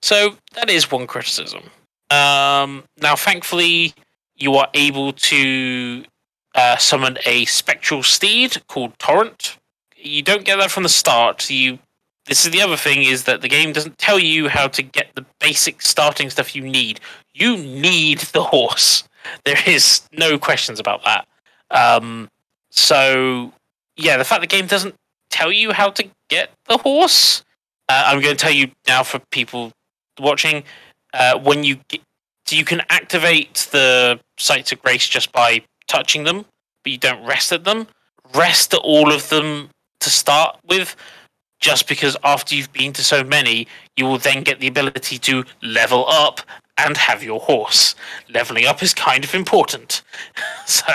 So 0.00 0.36
that 0.54 0.70
is 0.70 0.90
one 0.90 1.06
criticism. 1.06 1.64
Um, 2.10 2.84
now, 3.00 3.16
thankfully, 3.16 3.94
you 4.36 4.54
are 4.54 4.68
able 4.74 5.12
to 5.12 6.04
uh, 6.54 6.76
summon 6.76 7.18
a 7.26 7.44
spectral 7.46 8.02
steed 8.02 8.66
called 8.68 8.98
Torrent. 8.98 9.58
You 9.96 10.22
don't 10.22 10.44
get 10.44 10.58
that 10.58 10.70
from 10.70 10.82
the 10.84 10.88
start. 10.88 11.48
You. 11.50 11.78
This 12.26 12.44
is 12.44 12.50
the 12.50 12.60
other 12.60 12.76
thing 12.76 13.04
is 13.04 13.22
that 13.24 13.40
the 13.40 13.48
game 13.48 13.72
doesn't 13.72 13.98
tell 13.98 14.18
you 14.18 14.48
how 14.48 14.66
to 14.68 14.82
get 14.82 15.14
the 15.14 15.24
basic 15.38 15.80
starting 15.80 16.28
stuff 16.28 16.56
you 16.56 16.62
need. 16.62 16.98
You 17.32 17.56
need 17.56 18.18
the 18.18 18.42
horse. 18.42 19.04
There 19.44 19.58
is 19.66 20.02
no 20.12 20.36
questions 20.36 20.80
about 20.80 21.04
that. 21.04 21.28
Um, 21.70 22.28
so 22.70 23.52
yeah, 23.96 24.16
the 24.16 24.24
fact 24.24 24.40
the 24.40 24.46
game 24.46 24.66
doesn't 24.66 24.94
tell 25.30 25.52
you 25.52 25.72
how 25.72 25.90
to 25.90 26.08
get 26.28 26.50
the 26.66 26.78
horse. 26.78 27.44
Uh, 27.88 28.04
I'm 28.06 28.20
going 28.20 28.36
to 28.36 28.42
tell 28.42 28.52
you 28.52 28.70
now 28.86 29.02
for 29.02 29.20
people 29.30 29.72
watching. 30.18 30.64
Uh, 31.12 31.38
when 31.38 31.64
you 31.64 31.76
get, 31.88 32.00
you 32.50 32.64
can 32.64 32.82
activate 32.90 33.68
the 33.72 34.20
sites 34.38 34.72
of 34.72 34.82
grace 34.82 35.08
just 35.08 35.32
by 35.32 35.62
touching 35.88 36.24
them, 36.24 36.44
but 36.82 36.92
you 36.92 36.98
don't 36.98 37.24
rest 37.24 37.52
at 37.52 37.64
them. 37.64 37.86
Rest 38.34 38.74
at 38.74 38.80
all 38.80 39.12
of 39.12 39.28
them 39.28 39.70
to 40.00 40.10
start 40.10 40.58
with, 40.68 40.96
just 41.60 41.88
because 41.88 42.16
after 42.22 42.54
you've 42.54 42.72
been 42.72 42.92
to 42.92 43.02
so 43.02 43.24
many, 43.24 43.66
you 43.96 44.04
will 44.04 44.18
then 44.18 44.42
get 44.42 44.60
the 44.60 44.66
ability 44.66 45.18
to 45.18 45.44
level 45.62 46.04
up 46.08 46.40
and 46.78 46.96
have 46.96 47.22
your 47.22 47.40
horse. 47.40 47.94
Leveling 48.28 48.66
up 48.66 48.82
is 48.82 48.92
kind 48.92 49.24
of 49.24 49.34
important. 49.34 50.02
so, 50.66 50.92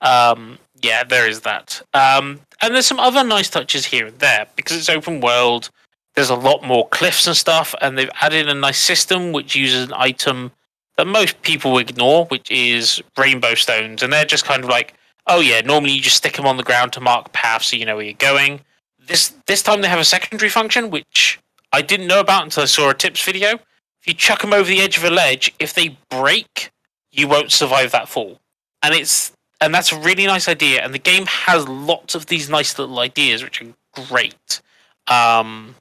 um, 0.00 0.58
yeah, 0.82 1.04
there 1.04 1.28
is 1.28 1.40
that. 1.42 1.80
Um, 1.94 2.40
and 2.60 2.74
there's 2.74 2.86
some 2.86 3.00
other 3.00 3.22
nice 3.24 3.48
touches 3.48 3.86
here 3.86 4.06
and 4.06 4.18
there 4.18 4.46
because 4.56 4.76
it's 4.76 4.88
open 4.88 5.20
world. 5.20 5.70
There's 6.14 6.30
a 6.30 6.34
lot 6.34 6.62
more 6.62 6.88
cliffs 6.88 7.26
and 7.26 7.36
stuff, 7.36 7.74
and 7.80 7.96
they've 7.96 8.10
added 8.20 8.48
a 8.48 8.54
nice 8.54 8.78
system 8.78 9.32
which 9.32 9.56
uses 9.56 9.88
an 9.88 9.94
item 9.94 10.52
that 10.98 11.06
most 11.06 11.40
people 11.42 11.78
ignore, 11.78 12.26
which 12.26 12.50
is 12.50 13.02
rainbow 13.16 13.54
stones, 13.54 14.02
and 14.02 14.12
they're 14.12 14.24
just 14.24 14.44
kind 14.44 14.62
of 14.62 14.70
like, 14.70 14.94
oh 15.26 15.40
yeah, 15.40 15.60
normally 15.62 15.92
you 15.92 16.00
just 16.00 16.16
stick 16.16 16.36
them 16.36 16.46
on 16.46 16.56
the 16.56 16.62
ground 16.62 16.92
to 16.92 17.00
mark 17.00 17.32
paths 17.32 17.66
so 17.66 17.76
you 17.76 17.86
know 17.86 17.96
where 17.96 18.04
you're 18.04 18.14
going. 18.14 18.60
This 18.98 19.34
this 19.46 19.62
time 19.62 19.80
they 19.80 19.88
have 19.88 19.98
a 19.98 20.04
secondary 20.04 20.50
function 20.50 20.90
which 20.90 21.40
I 21.72 21.82
didn't 21.82 22.06
know 22.06 22.20
about 22.20 22.44
until 22.44 22.64
I 22.64 22.66
saw 22.66 22.90
a 22.90 22.94
tips 22.94 23.24
video. 23.24 23.54
If 23.54 24.06
you 24.06 24.14
chuck 24.14 24.42
them 24.42 24.52
over 24.52 24.68
the 24.68 24.80
edge 24.80 24.96
of 24.96 25.04
a 25.04 25.10
ledge, 25.10 25.54
if 25.58 25.74
they 25.74 25.96
break, 26.10 26.70
you 27.10 27.28
won't 27.28 27.52
survive 27.52 27.92
that 27.92 28.08
fall, 28.08 28.40
and 28.82 28.94
it's 28.94 29.32
and 29.60 29.72
that's 29.72 29.92
a 29.92 29.98
really 29.98 30.26
nice 30.26 30.48
idea. 30.48 30.82
And 30.82 30.92
the 30.92 30.98
game 30.98 31.26
has 31.26 31.66
lots 31.68 32.14
of 32.14 32.26
these 32.26 32.50
nice 32.50 32.78
little 32.78 32.98
ideas 32.98 33.42
which 33.42 33.62
are 33.62 33.74
great. 34.08 34.60
Um, 35.06 35.76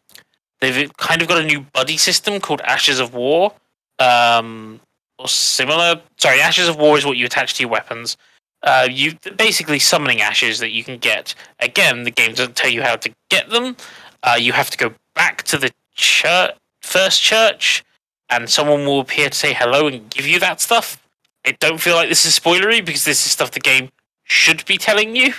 they've 0.62 0.96
kind 0.98 1.22
of 1.22 1.28
got 1.28 1.40
a 1.40 1.46
new 1.46 1.62
buddy 1.74 1.98
system 1.98 2.40
called 2.40 2.62
Ashes 2.62 3.00
of 3.00 3.14
War. 3.14 3.54
Um, 4.00 4.80
or 5.22 5.28
similar. 5.28 6.02
Sorry, 6.18 6.42
Ashes 6.42 6.68
of 6.68 6.78
War 6.78 6.98
is 6.98 7.06
what 7.06 7.18
you 7.18 7.26
attach 7.26 7.56
to 7.56 7.64
your 7.64 7.70
weapons. 7.70 8.18
Uh, 8.64 8.88
you 8.90 9.14
basically 9.38 9.80
summoning 9.80 10.22
ashes 10.22 10.60
that 10.60 10.72
you 10.72 10.84
can 10.84 10.98
get. 10.98 11.34
Again, 11.60 12.04
the 12.04 12.12
game 12.12 12.34
doesn't 12.34 12.56
tell 12.56 12.70
you 12.70 12.84
how 12.84 12.96
to 12.96 13.12
get 13.30 13.50
them. 13.50 13.76
Uh, 14.24 14.38
you 14.40 14.54
have 14.54 14.70
to 14.70 14.78
go 14.78 14.94
back 15.16 15.44
to 15.44 15.58
the 15.58 15.72
church, 15.96 16.56
first 16.82 17.22
church, 17.22 17.84
and 18.30 18.50
someone 18.50 18.86
will 18.86 19.00
appear 19.00 19.30
to 19.30 19.38
say 19.38 19.54
hello 19.54 19.88
and 19.88 20.10
give 20.10 20.28
you 20.28 20.40
that 20.40 20.62
stuff. 20.62 21.02
I 21.46 21.56
don't 21.60 21.80
feel 21.80 21.96
like 21.96 22.10
this 22.10 22.26
is 22.26 22.38
spoilery 22.38 22.86
because 22.86 23.04
this 23.04 23.26
is 23.26 23.32
stuff 23.32 23.52
the 23.52 23.60
game 23.60 23.90
should 24.24 24.64
be 24.66 24.78
telling 24.78 25.16
you, 25.16 25.34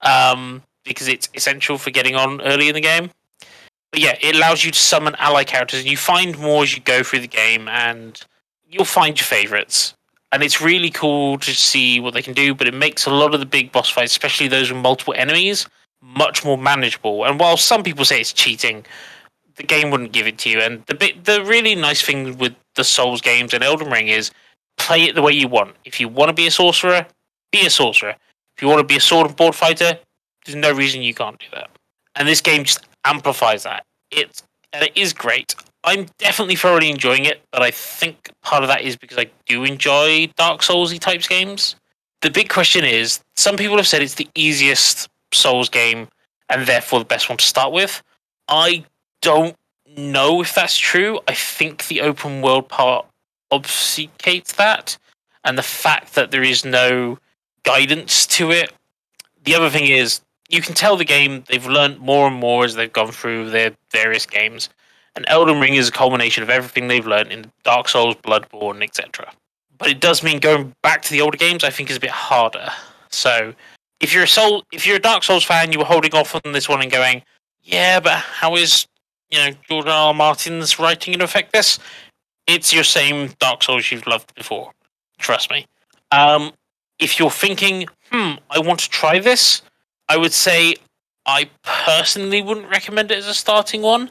um, 0.00 0.62
because 0.82 1.08
it's 1.08 1.28
essential 1.34 1.76
for 1.76 1.90
getting 1.90 2.16
on 2.16 2.40
early 2.40 2.68
in 2.68 2.74
the 2.74 2.80
game. 2.80 3.10
But 3.92 4.00
yeah, 4.00 4.16
it 4.20 4.34
allows 4.34 4.64
you 4.64 4.70
to 4.70 4.78
summon 4.78 5.14
ally 5.18 5.44
characters, 5.44 5.80
and 5.80 5.88
you 5.88 5.96
find 5.96 6.38
more 6.38 6.62
as 6.62 6.74
you 6.74 6.82
go 6.82 7.02
through 7.02 7.20
the 7.20 7.28
game, 7.28 7.68
and 7.68 8.20
you'll 8.68 8.84
find 8.84 9.18
your 9.18 9.26
favorites. 9.26 9.94
And 10.32 10.42
it's 10.42 10.62
really 10.62 10.90
cool 10.90 11.38
to 11.38 11.54
see 11.54 12.00
what 12.00 12.14
they 12.14 12.22
can 12.22 12.32
do, 12.32 12.54
but 12.54 12.66
it 12.66 12.72
makes 12.72 13.04
a 13.04 13.10
lot 13.10 13.34
of 13.34 13.40
the 13.40 13.46
big 13.46 13.70
boss 13.70 13.90
fights, 13.90 14.12
especially 14.12 14.48
those 14.48 14.72
with 14.72 14.80
multiple 14.80 15.14
enemies, 15.16 15.66
much 16.00 16.42
more 16.42 16.56
manageable. 16.56 17.24
And 17.24 17.38
while 17.38 17.58
some 17.58 17.82
people 17.82 18.06
say 18.06 18.18
it's 18.18 18.32
cheating, 18.32 18.86
the 19.56 19.62
game 19.62 19.90
wouldn't 19.90 20.12
give 20.12 20.26
it 20.26 20.38
to 20.38 20.48
you. 20.48 20.60
And 20.60 20.84
the 20.86 20.94
bit, 20.94 21.26
the 21.26 21.44
really 21.44 21.74
nice 21.74 22.00
thing 22.00 22.38
with 22.38 22.54
the 22.74 22.84
Souls 22.84 23.20
games 23.20 23.52
and 23.52 23.62
Elden 23.62 23.90
Ring 23.90 24.08
is 24.08 24.30
play 24.78 25.02
it 25.02 25.14
the 25.14 25.22
way 25.22 25.32
you 25.32 25.48
want. 25.48 25.76
If 25.84 26.00
you 26.00 26.08
want 26.08 26.30
to 26.30 26.34
be 26.34 26.46
a 26.46 26.50
sorcerer, 26.50 27.06
be 27.50 27.66
a 27.66 27.70
sorcerer. 27.70 28.16
If 28.56 28.62
you 28.62 28.68
want 28.68 28.80
to 28.80 28.84
be 28.84 28.96
a 28.96 29.00
sword 29.00 29.26
and 29.26 29.36
board 29.36 29.54
fighter, 29.54 29.98
there's 30.44 30.56
no 30.56 30.72
reason 30.72 31.02
you 31.02 31.12
can't 31.12 31.38
do 31.38 31.46
that. 31.52 31.68
And 32.16 32.26
this 32.26 32.40
game 32.40 32.64
just 32.64 32.80
amplifies 33.04 33.62
that. 33.64 33.84
It's 34.10 34.42
it 34.72 34.92
is 34.96 35.12
great. 35.12 35.54
I'm 35.84 36.06
definitely 36.18 36.56
thoroughly 36.56 36.90
enjoying 36.90 37.24
it, 37.24 37.42
but 37.50 37.62
I 37.62 37.70
think 37.70 38.30
part 38.42 38.62
of 38.62 38.68
that 38.68 38.82
is 38.82 38.96
because 38.96 39.18
I 39.18 39.26
do 39.46 39.64
enjoy 39.64 40.28
Dark 40.36 40.60
Soulsy 40.60 40.98
types 40.98 41.26
games. 41.28 41.76
The 42.22 42.30
big 42.30 42.48
question 42.48 42.84
is, 42.84 43.20
some 43.36 43.56
people 43.56 43.76
have 43.76 43.86
said 43.86 44.00
it's 44.00 44.14
the 44.14 44.28
easiest 44.34 45.08
Souls 45.32 45.68
game 45.68 46.08
and 46.48 46.66
therefore 46.66 47.00
the 47.00 47.04
best 47.04 47.28
one 47.28 47.38
to 47.38 47.44
start 47.44 47.72
with. 47.72 48.02
I 48.48 48.84
don't 49.22 49.56
know 49.96 50.40
if 50.40 50.54
that's 50.54 50.78
true. 50.78 51.20
I 51.26 51.34
think 51.34 51.88
the 51.88 52.02
open 52.02 52.42
world 52.42 52.68
part 52.68 53.06
obfuscates 53.52 54.54
that, 54.56 54.96
and 55.44 55.58
the 55.58 55.62
fact 55.62 56.14
that 56.14 56.30
there 56.30 56.42
is 56.42 56.64
no 56.64 57.18
guidance 57.64 58.26
to 58.26 58.50
it. 58.50 58.72
The 59.44 59.54
other 59.54 59.70
thing 59.70 59.86
is, 59.86 60.20
you 60.52 60.62
can 60.62 60.74
tell 60.74 60.96
the 60.96 61.04
game 61.04 61.42
they've 61.48 61.66
learned 61.66 61.98
more 61.98 62.28
and 62.28 62.36
more 62.36 62.64
as 62.64 62.76
they've 62.76 62.92
gone 62.92 63.10
through 63.10 63.50
their 63.50 63.72
various 63.90 64.26
games 64.26 64.68
and 65.14 65.24
Elden 65.28 65.60
Ring 65.60 65.74
is 65.74 65.88
a 65.88 65.92
culmination 65.92 66.42
of 66.42 66.50
everything 66.50 66.88
they've 66.88 67.06
learned 67.06 67.32
in 67.32 67.50
Dark 67.64 67.88
Souls, 67.88 68.16
Bloodborne, 68.16 68.82
etc. 68.82 69.30
But 69.78 69.88
it 69.88 70.00
does 70.00 70.22
mean 70.22 70.38
going 70.38 70.74
back 70.82 71.02
to 71.02 71.10
the 71.10 71.20
older 71.20 71.36
games. 71.36 71.64
I 71.64 71.70
think 71.70 71.90
is 71.90 71.96
a 71.96 72.00
bit 72.00 72.10
harder. 72.10 72.70
So 73.10 73.54
if 74.00 74.14
you're 74.14 74.24
a 74.24 74.28
Soul, 74.28 74.64
if 74.72 74.86
you're 74.86 74.96
a 74.96 75.00
Dark 75.00 75.22
Souls 75.22 75.44
fan, 75.44 75.72
you 75.72 75.78
were 75.78 75.84
holding 75.84 76.14
off 76.14 76.34
on 76.34 76.52
this 76.52 76.68
one 76.68 76.80
and 76.80 76.90
going, 76.90 77.22
yeah, 77.62 78.00
but 78.00 78.14
how 78.14 78.56
is 78.56 78.86
you 79.30 79.38
know 79.38 79.50
Jordan 79.68 79.92
R. 79.92 80.14
Martin's 80.14 80.78
writing 80.78 81.12
going 81.12 81.18
to 81.18 81.24
affect 81.24 81.52
this? 81.52 81.78
It's 82.46 82.72
your 82.72 82.84
same 82.84 83.30
Dark 83.38 83.62
Souls 83.62 83.90
you've 83.92 84.06
loved 84.06 84.34
before. 84.34 84.72
Trust 85.18 85.50
me. 85.50 85.66
Um, 86.10 86.52
if 86.98 87.18
you're 87.18 87.30
thinking, 87.30 87.86
hmm, 88.10 88.32
I 88.50 88.58
want 88.58 88.80
to 88.80 88.88
try 88.88 89.18
this, 89.18 89.62
I 90.12 90.16
would 90.16 90.32
say 90.32 90.76
I 91.26 91.48
personally 91.62 92.42
wouldn't 92.42 92.68
recommend 92.68 93.10
it 93.10 93.18
as 93.18 93.26
a 93.26 93.34
starting 93.34 93.82
one 93.82 94.10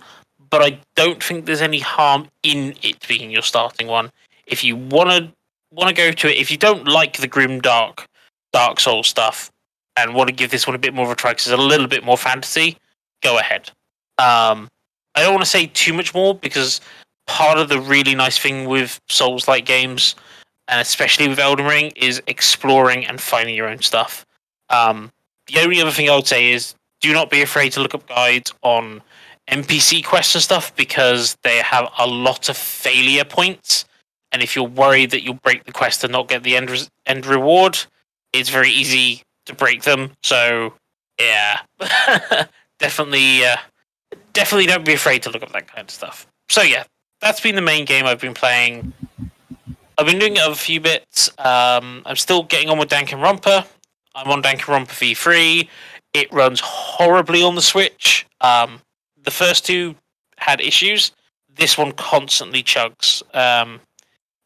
but 0.51 0.61
I 0.61 0.77
don't 0.95 1.23
think 1.23 1.45
there's 1.45 1.61
any 1.61 1.79
harm 1.79 2.27
in 2.43 2.75
it 2.83 3.07
being 3.07 3.31
your 3.31 3.41
starting 3.41 3.87
one. 3.87 4.11
If 4.45 4.63
you 4.63 4.75
want 4.75 5.09
to 5.09 5.31
want 5.71 5.89
to 5.89 5.95
go 5.95 6.11
to 6.11 6.29
it, 6.29 6.37
if 6.37 6.51
you 6.51 6.57
don't 6.57 6.87
like 6.87 7.17
the 7.17 7.27
grim 7.27 7.61
dark 7.61 8.05
Dark 8.53 8.79
Souls 8.79 9.07
stuff 9.07 9.49
and 9.97 10.13
want 10.13 10.27
to 10.27 10.35
give 10.35 10.51
this 10.51 10.67
one 10.67 10.75
a 10.75 10.79
bit 10.79 10.93
more 10.93 11.05
of 11.05 11.11
a 11.11 11.15
try 11.15 11.31
because 11.31 11.47
it's 11.47 11.57
a 11.57 11.61
little 11.61 11.87
bit 11.87 12.03
more 12.03 12.17
fantasy, 12.17 12.77
go 13.23 13.39
ahead. 13.39 13.71
Um, 14.17 14.67
I 15.15 15.23
don't 15.23 15.33
want 15.33 15.43
to 15.43 15.49
say 15.49 15.67
too 15.67 15.93
much 15.93 16.13
more 16.13 16.35
because 16.35 16.81
part 17.27 17.57
of 17.57 17.69
the 17.69 17.79
really 17.79 18.13
nice 18.13 18.37
thing 18.37 18.65
with 18.65 18.99
Souls 19.07 19.47
like 19.47 19.65
games, 19.65 20.15
and 20.67 20.81
especially 20.81 21.29
with 21.29 21.39
Elden 21.39 21.65
Ring, 21.65 21.93
is 21.95 22.21
exploring 22.27 23.05
and 23.05 23.21
finding 23.21 23.55
your 23.55 23.69
own 23.69 23.79
stuff. 23.79 24.25
Um, 24.69 25.11
the 25.51 25.59
only 25.61 25.81
other 25.81 25.91
thing 25.91 26.09
I 26.09 26.15
would 26.15 26.27
say 26.27 26.51
is 26.51 26.75
do 27.01 27.13
not 27.13 27.29
be 27.29 27.41
afraid 27.41 27.71
to 27.73 27.81
look 27.81 27.93
up 27.95 28.07
guides 28.07 28.53
on 28.61 29.01
NPC 29.49 30.03
quests 30.05 30.35
and 30.35 30.43
stuff 30.43 30.75
because 30.75 31.35
they 31.43 31.57
have 31.57 31.89
a 31.97 32.07
lot 32.07 32.47
of 32.49 32.55
failure 32.55 33.25
points. 33.25 33.85
And 34.31 34.41
if 34.41 34.55
you're 34.55 34.65
worried 34.65 35.11
that 35.11 35.23
you'll 35.23 35.33
break 35.33 35.65
the 35.65 35.73
quest 35.73 36.03
and 36.03 36.11
not 36.11 36.29
get 36.29 36.43
the 36.43 36.55
end 36.55 36.69
res- 36.69 36.89
end 37.05 37.25
reward, 37.25 37.77
it's 38.31 38.49
very 38.49 38.69
easy 38.69 39.23
to 39.45 39.53
break 39.53 39.83
them. 39.83 40.11
So 40.23 40.73
yeah, 41.19 41.59
definitely, 42.79 43.43
uh, 43.45 43.57
definitely 44.31 44.67
don't 44.67 44.85
be 44.85 44.93
afraid 44.93 45.23
to 45.23 45.29
look 45.29 45.43
up 45.43 45.51
that 45.51 45.67
kind 45.67 45.87
of 45.87 45.91
stuff. 45.91 46.27
So 46.49 46.61
yeah, 46.61 46.83
that's 47.19 47.41
been 47.41 47.55
the 47.55 47.61
main 47.61 47.83
game 47.85 48.05
I've 48.05 48.21
been 48.21 48.33
playing. 48.33 48.93
I've 49.97 50.05
been 50.05 50.19
doing 50.19 50.37
a 50.37 50.55
few 50.55 50.79
bits. 50.79 51.29
Um, 51.37 52.03
I'm 52.05 52.15
still 52.15 52.43
getting 52.43 52.69
on 52.69 52.77
with 52.77 52.89
Danganronpa. 52.89 53.65
I'm 54.15 54.27
on 54.29 54.41
Danganronpa 54.41 54.87
V3. 54.87 55.67
It 56.13 56.31
runs 56.33 56.59
horribly 56.59 57.43
on 57.43 57.55
the 57.55 57.61
Switch. 57.61 58.25
Um, 58.41 58.81
the 59.23 59.31
first 59.31 59.65
two 59.65 59.95
had 60.37 60.59
issues. 60.59 61.11
This 61.53 61.77
one 61.77 61.91
constantly 61.93 62.63
chugs. 62.63 63.23
Um, 63.35 63.79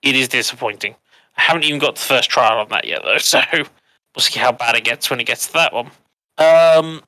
it 0.02 0.16
is 0.16 0.28
disappointing. 0.28 0.96
I 1.38 1.42
haven't 1.42 1.64
even 1.64 1.80
got 1.80 1.96
the 1.96 2.02
first 2.02 2.30
trial 2.30 2.60
on 2.60 2.70
that 2.70 2.86
yet, 2.86 3.02
though, 3.04 3.18
so 3.20 3.42
we'll 3.52 4.22
see 4.22 4.40
how 4.40 4.52
bad 4.52 4.76
it 4.76 4.84
gets 4.84 5.10
when 5.10 5.20
it 5.20 5.26
gets 5.26 5.48
to 5.48 5.54
that 5.54 5.74
one. 5.74 5.92
Um, 6.38 7.02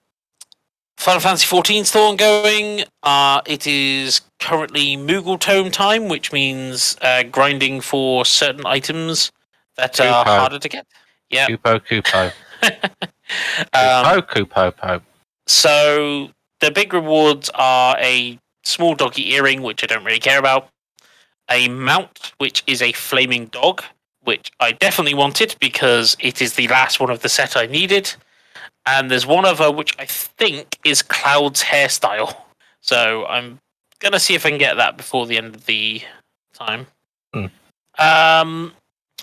Final 0.97 1.19
Fantasy 1.21 1.45
XIV 1.45 1.85
still 1.85 2.03
ongoing. 2.03 2.83
Uh, 3.03 3.41
it 3.45 3.67
is 3.67 4.21
currently 4.39 4.97
Moogle 4.97 5.39
Tome 5.39 5.69
time, 5.69 6.09
which 6.09 6.33
means 6.33 6.97
uh, 7.01 7.23
grinding 7.23 7.81
for 7.81 8.25
certain 8.25 8.65
items 8.65 9.31
that 9.75 9.99
are 9.99 10.25
harder 10.25 10.57
to 10.57 10.69
get. 10.69 10.87
Yeah. 11.29 11.47
Kupo, 11.47 11.79
Kupo. 11.85 12.33
Um, 13.73 14.21
Kupo, 14.21 15.01
so 15.45 16.29
the 16.59 16.71
big 16.71 16.93
rewards 16.93 17.49
are 17.55 17.97
a 17.99 18.39
small 18.63 18.95
doggy 18.95 19.33
earring, 19.33 19.61
which 19.61 19.83
I 19.83 19.87
don't 19.87 20.03
really 20.03 20.19
care 20.19 20.39
about, 20.39 20.69
a 21.49 21.67
mount, 21.67 22.33
which 22.37 22.63
is 22.67 22.81
a 22.81 22.91
flaming 22.91 23.47
dog, 23.47 23.83
which 24.23 24.51
I 24.59 24.73
definitely 24.73 25.13
wanted 25.13 25.55
because 25.59 26.17
it 26.19 26.41
is 26.41 26.53
the 26.53 26.67
last 26.67 26.99
one 26.99 27.09
of 27.09 27.21
the 27.21 27.29
set 27.29 27.55
I 27.55 27.65
needed, 27.65 28.13
and 28.85 29.09
there's 29.09 29.25
one 29.25 29.45
other 29.45 29.71
which 29.71 29.95
I 29.99 30.05
think 30.05 30.77
is 30.83 31.01
Cloud's 31.01 31.63
hairstyle. 31.63 32.35
So 32.81 33.25
I'm 33.25 33.59
gonna 33.99 34.19
see 34.19 34.35
if 34.35 34.45
I 34.45 34.49
can 34.49 34.57
get 34.57 34.77
that 34.77 34.97
before 34.97 35.25
the 35.25 35.37
end 35.37 35.55
of 35.55 35.65
the 35.65 36.01
time. 36.53 36.87
Hmm. 37.33 37.45
Um. 37.99 38.73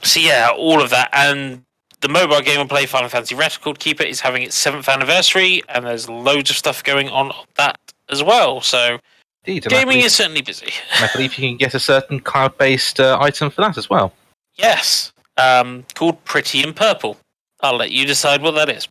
So 0.03 0.21
yeah, 0.21 0.51
all 0.57 0.83
of 0.83 0.91
that 0.91 1.11
and 1.13 1.65
the 2.05 2.09
mobile 2.11 2.43
game 2.43 2.61
I 2.61 2.67
play, 2.67 2.85
Final 2.85 3.09
Fantasy 3.09 3.35
Record 3.35 3.79
Keeper, 3.79 4.03
is 4.03 4.21
having 4.21 4.43
its 4.43 4.55
seventh 4.55 4.91
anniversary, 4.91 5.63
and 5.71 5.87
there's 5.87 6.07
loads 6.07 6.51
of 6.51 6.57
stuff 6.57 6.85
going 6.85 7.09
on 7.09 7.31
on 7.31 7.47
that 7.57 7.81
as 8.11 8.23
well. 8.23 8.61
So 8.61 8.99
Indeed, 9.47 9.65
gaming 9.71 9.87
believe, 9.87 10.05
is 10.05 10.15
certainly 10.15 10.43
busy. 10.43 10.71
I 11.01 11.09
believe 11.15 11.39
you 11.39 11.49
can 11.49 11.57
get 11.57 11.73
a 11.73 11.81
certain 11.81 12.21
cloud-based 12.21 13.01
uh, 13.01 13.17
item 13.19 13.49
for 13.49 13.63
that 13.63 13.79
as 13.79 13.89
well. 13.89 14.13
Yes, 14.57 15.15
um, 15.39 15.87
called 15.95 16.23
Pretty 16.27 16.63
in 16.63 16.75
Purple. 16.75 17.17
I'll 17.61 17.79
let 17.79 17.91
you 17.91 18.05
decide 18.05 18.43
what 18.43 18.53
that 18.53 18.69
is. 18.69 18.87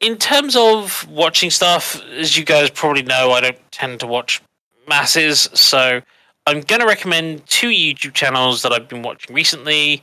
In 0.00 0.16
terms 0.16 0.56
of 0.56 1.06
watching 1.10 1.50
stuff, 1.50 2.02
as 2.12 2.34
you 2.34 2.46
guys 2.46 2.70
probably 2.70 3.02
know, 3.02 3.32
I 3.32 3.42
don't 3.42 3.72
tend 3.72 4.00
to 4.00 4.06
watch 4.06 4.40
masses, 4.88 5.50
so 5.52 6.00
I'm 6.46 6.62
going 6.62 6.80
to 6.80 6.86
recommend 6.86 7.46
two 7.46 7.68
YouTube 7.68 8.14
channels 8.14 8.62
that 8.62 8.72
I've 8.72 8.88
been 8.88 9.02
watching 9.02 9.34
recently. 9.34 10.02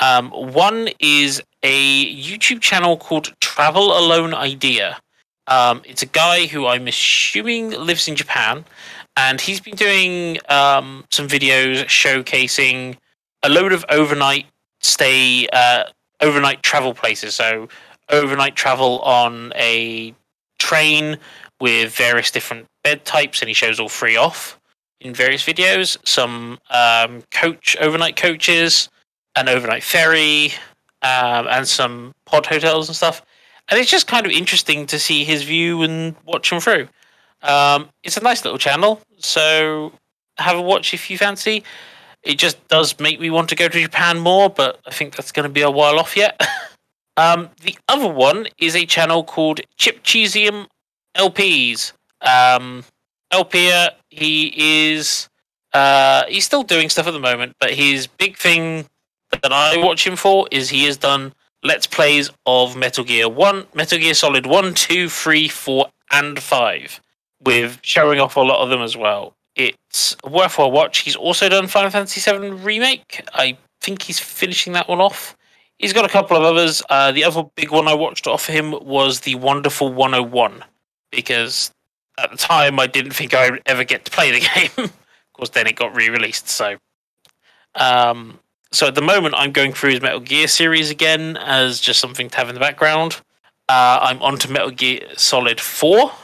Um, 0.00 0.30
one 0.30 0.88
is 0.98 1.42
a 1.62 2.14
YouTube 2.14 2.60
channel 2.60 2.96
called 2.96 3.34
Travel 3.40 3.96
Alone 3.96 4.32
Idea. 4.32 4.98
Um, 5.46 5.82
it's 5.84 6.02
a 6.02 6.06
guy 6.06 6.46
who 6.46 6.66
I'm 6.66 6.88
assuming 6.88 7.72
lives 7.72 8.08
in 8.08 8.16
Japan, 8.16 8.64
and 9.16 9.40
he's 9.40 9.60
been 9.60 9.74
doing 9.74 10.38
um, 10.48 11.04
some 11.10 11.28
videos 11.28 11.84
showcasing 11.84 12.96
a 13.42 13.48
load 13.48 13.72
of 13.72 13.84
overnight 13.90 14.46
stay, 14.80 15.46
uh, 15.52 15.84
overnight 16.20 16.62
travel 16.62 16.94
places. 16.94 17.34
So, 17.34 17.68
overnight 18.08 18.56
travel 18.56 19.00
on 19.00 19.52
a 19.54 20.14
train 20.58 21.18
with 21.60 21.94
various 21.94 22.30
different 22.30 22.66
bed 22.82 23.04
types, 23.04 23.42
and 23.42 23.48
he 23.48 23.54
shows 23.54 23.78
all 23.78 23.88
three 23.88 24.16
off 24.16 24.58
in 25.00 25.12
various 25.12 25.44
videos. 25.44 25.98
Some 26.06 26.58
um, 26.70 27.22
coach, 27.30 27.76
overnight 27.80 28.16
coaches, 28.16 28.88
an 29.36 29.48
overnight 29.48 29.82
ferry, 29.82 30.52
um, 31.02 31.46
and 31.48 31.66
some 31.66 32.14
pod 32.24 32.46
hotels 32.46 32.88
and 32.88 32.96
stuff. 32.96 33.22
And 33.68 33.78
it's 33.78 33.90
just 33.90 34.06
kind 34.06 34.26
of 34.26 34.32
interesting 34.32 34.86
to 34.86 34.98
see 34.98 35.24
his 35.24 35.42
view 35.44 35.82
and 35.82 36.16
watch 36.24 36.50
him 36.50 36.60
through. 36.60 36.88
Um, 37.42 37.88
it's 38.02 38.16
a 38.16 38.22
nice 38.22 38.44
little 38.44 38.58
channel, 38.58 39.00
so 39.18 39.92
have 40.38 40.56
a 40.56 40.62
watch 40.62 40.92
if 40.92 41.10
you 41.10 41.16
fancy. 41.16 41.64
It 42.22 42.36
just 42.36 42.66
does 42.68 42.98
make 43.00 43.18
me 43.20 43.30
want 43.30 43.48
to 43.50 43.54
go 43.54 43.68
to 43.68 43.80
Japan 43.80 44.18
more, 44.18 44.50
but 44.50 44.78
I 44.86 44.90
think 44.90 45.16
that's 45.16 45.32
going 45.32 45.44
to 45.44 45.52
be 45.52 45.62
a 45.62 45.70
while 45.70 45.98
off 45.98 46.16
yet. 46.16 46.40
um, 47.16 47.48
the 47.62 47.78
other 47.88 48.08
one 48.08 48.46
is 48.58 48.76
a 48.76 48.84
channel 48.84 49.24
called 49.24 49.60
ChipCheezum 49.78 50.66
LPs. 51.16 51.92
Um, 52.20 52.84
Elpia, 53.32 53.90
he 54.10 54.92
is 54.92 55.28
uh, 55.72 56.24
he's 56.28 56.44
still 56.44 56.62
doing 56.62 56.90
stuff 56.90 57.06
at 57.06 57.12
the 57.12 57.20
moment, 57.20 57.56
but 57.60 57.72
his 57.72 58.06
big 58.06 58.36
thing 58.36 58.86
that 59.30 59.52
I 59.52 59.76
watch 59.78 60.06
him 60.06 60.16
for 60.16 60.46
is 60.50 60.68
he 60.68 60.84
has 60.84 60.96
done 60.96 61.32
let's 61.62 61.86
plays 61.86 62.30
of 62.46 62.76
Metal 62.76 63.04
Gear 63.04 63.28
One, 63.28 63.66
Metal 63.74 63.98
Gear 63.98 64.14
Solid 64.14 64.46
One, 64.46 64.74
Two, 64.74 65.08
Three, 65.08 65.48
Four, 65.48 65.86
and 66.10 66.40
Five, 66.40 67.00
with 67.42 67.78
showing 67.82 68.20
off 68.20 68.36
a 68.36 68.40
lot 68.40 68.62
of 68.62 68.70
them 68.70 68.82
as 68.82 68.96
well. 68.96 69.34
It's 69.56 70.16
worthwhile 70.24 70.70
watch. 70.70 70.98
He's 70.98 71.16
also 71.16 71.48
done 71.48 71.66
Final 71.66 71.90
Fantasy 71.90 72.20
VII 72.20 72.50
Remake. 72.50 73.22
I 73.34 73.58
think 73.80 74.02
he's 74.02 74.18
finishing 74.18 74.72
that 74.74 74.88
one 74.88 75.00
off. 75.00 75.36
He's 75.78 75.92
got 75.92 76.04
a 76.04 76.08
couple 76.08 76.36
of 76.36 76.42
others. 76.42 76.82
Uh, 76.90 77.10
the 77.12 77.24
other 77.24 77.44
big 77.54 77.70
one 77.70 77.88
I 77.88 77.94
watched 77.94 78.26
off 78.26 78.46
him 78.46 78.72
was 78.72 79.20
the 79.20 79.34
Wonderful 79.36 79.92
101, 79.92 80.62
because 81.10 81.72
at 82.18 82.30
the 82.30 82.36
time 82.36 82.78
I 82.78 82.86
didn't 82.86 83.12
think 83.12 83.34
I 83.34 83.50
would 83.50 83.62
ever 83.66 83.84
get 83.84 84.04
to 84.04 84.10
play 84.10 84.30
the 84.30 84.40
game. 84.54 84.84
of 84.84 85.32
course, 85.32 85.50
then 85.50 85.66
it 85.66 85.76
got 85.76 85.94
re-released. 85.94 86.48
So, 86.48 86.76
um, 87.74 88.38
so 88.72 88.86
at 88.86 88.94
the 88.94 89.02
moment 89.02 89.34
I'm 89.36 89.52
going 89.52 89.72
through 89.72 89.90
his 89.90 90.00
Metal 90.00 90.20
Gear 90.20 90.48
series 90.48 90.90
again 90.90 91.36
as 91.38 91.80
just 91.80 92.00
something 92.00 92.28
to 92.30 92.36
have 92.36 92.48
in 92.48 92.54
the 92.54 92.60
background. 92.60 93.20
Uh, 93.68 93.98
I'm 94.02 94.20
on 94.22 94.36
to 94.38 94.50
Metal 94.50 94.70
Gear 94.70 95.00
Solid 95.16 95.60
4. 95.60 96.10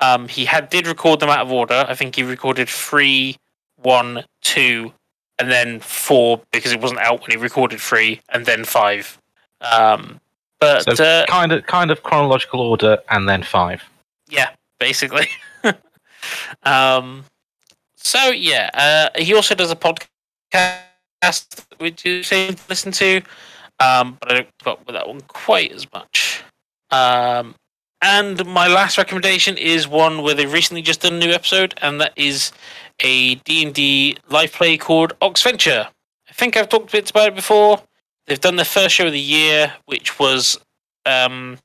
Um, 0.00 0.26
he 0.28 0.44
had 0.44 0.70
did 0.70 0.86
record 0.88 1.20
them 1.20 1.30
out 1.30 1.38
of 1.38 1.52
order. 1.52 1.84
I 1.88 1.94
think 1.94 2.16
he 2.16 2.24
recorded 2.24 2.68
three, 2.68 3.36
one, 3.76 4.24
two, 4.42 4.92
and 5.38 5.50
then 5.50 5.80
four 5.80 6.42
because 6.52 6.72
it 6.72 6.80
wasn't 6.80 7.00
out 7.00 7.20
when 7.22 7.30
he 7.30 7.36
recorded 7.36 7.80
three, 7.80 8.20
and 8.30 8.44
then 8.44 8.64
five. 8.64 9.18
Um, 9.60 10.20
but 10.60 10.82
So 10.96 11.04
uh, 11.04 11.26
kind 11.26 11.52
of, 11.52 11.64
kind 11.66 11.90
of 11.90 12.02
chronological 12.02 12.60
order, 12.60 12.98
and 13.08 13.28
then 13.28 13.44
five. 13.44 13.82
yeah, 14.28 14.50
basically. 14.80 15.28
um, 16.64 17.24
so 17.96 18.30
yeah, 18.30 18.70
uh, 18.74 19.20
he 19.20 19.32
also 19.32 19.54
does 19.54 19.70
a 19.70 19.76
podcast 19.76 20.08
which 21.78 22.04
you 22.04 22.22
seem 22.22 22.54
to 22.54 22.62
listen 22.68 22.92
to, 22.92 23.16
um, 23.80 24.16
but 24.20 24.30
I 24.30 24.34
don't 24.34 24.48
keep 24.62 24.86
with 24.86 24.94
that 24.94 25.08
one 25.08 25.20
quite 25.22 25.72
as 25.72 25.90
much. 25.92 26.42
Um, 26.90 27.54
and 28.02 28.44
my 28.46 28.68
last 28.68 28.98
recommendation 28.98 29.56
is 29.56 29.88
one 29.88 30.22
where 30.22 30.34
they've 30.34 30.52
recently 30.52 30.82
just 30.82 31.00
done 31.00 31.14
a 31.14 31.18
new 31.18 31.32
episode, 31.32 31.74
and 31.80 32.00
that 32.00 32.12
is 32.16 32.52
a 33.00 33.36
D&D 33.36 34.18
live 34.28 34.52
play 34.52 34.76
called 34.76 35.18
Oxventure. 35.20 35.86
I 36.28 36.32
think 36.32 36.56
I've 36.56 36.68
talked 36.68 36.92
bits 36.92 37.10
about 37.10 37.28
it 37.28 37.34
before. 37.34 37.82
They've 38.26 38.40
done 38.40 38.56
their 38.56 38.64
first 38.64 38.94
show 38.94 39.06
of 39.06 39.12
the 39.12 39.20
year, 39.20 39.72
which 39.86 40.18
was 40.18 40.58
um, 41.06 41.58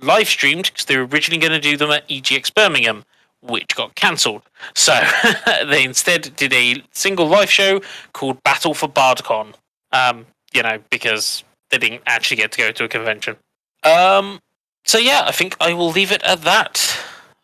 live 0.00 0.28
streamed 0.28 0.64
because 0.64 0.84
they 0.86 0.96
were 0.96 1.06
originally 1.06 1.40
going 1.40 1.60
to 1.60 1.60
do 1.60 1.76
them 1.76 1.90
at 1.90 2.08
EGX 2.08 2.54
Birmingham, 2.54 3.04
which 3.44 3.76
got 3.76 3.94
cancelled. 3.94 4.42
So 4.74 4.98
they 5.68 5.84
instead 5.84 6.34
did 6.36 6.52
a 6.52 6.82
single 6.92 7.28
live 7.28 7.50
show 7.50 7.80
called 8.12 8.42
Battle 8.42 8.74
for 8.74 8.88
BardCon. 8.88 9.54
Um, 9.92 10.26
you 10.52 10.62
know, 10.62 10.78
because 10.90 11.44
they 11.70 11.78
didn't 11.78 12.02
actually 12.06 12.38
get 12.38 12.52
to 12.52 12.58
go 12.58 12.72
to 12.72 12.84
a 12.84 12.88
convention. 12.88 13.36
Um, 13.82 14.40
so 14.84 14.98
yeah, 14.98 15.24
I 15.26 15.32
think 15.32 15.56
I 15.60 15.72
will 15.74 15.90
leave 15.90 16.12
it 16.12 16.22
at 16.22 16.42
that. 16.42 16.98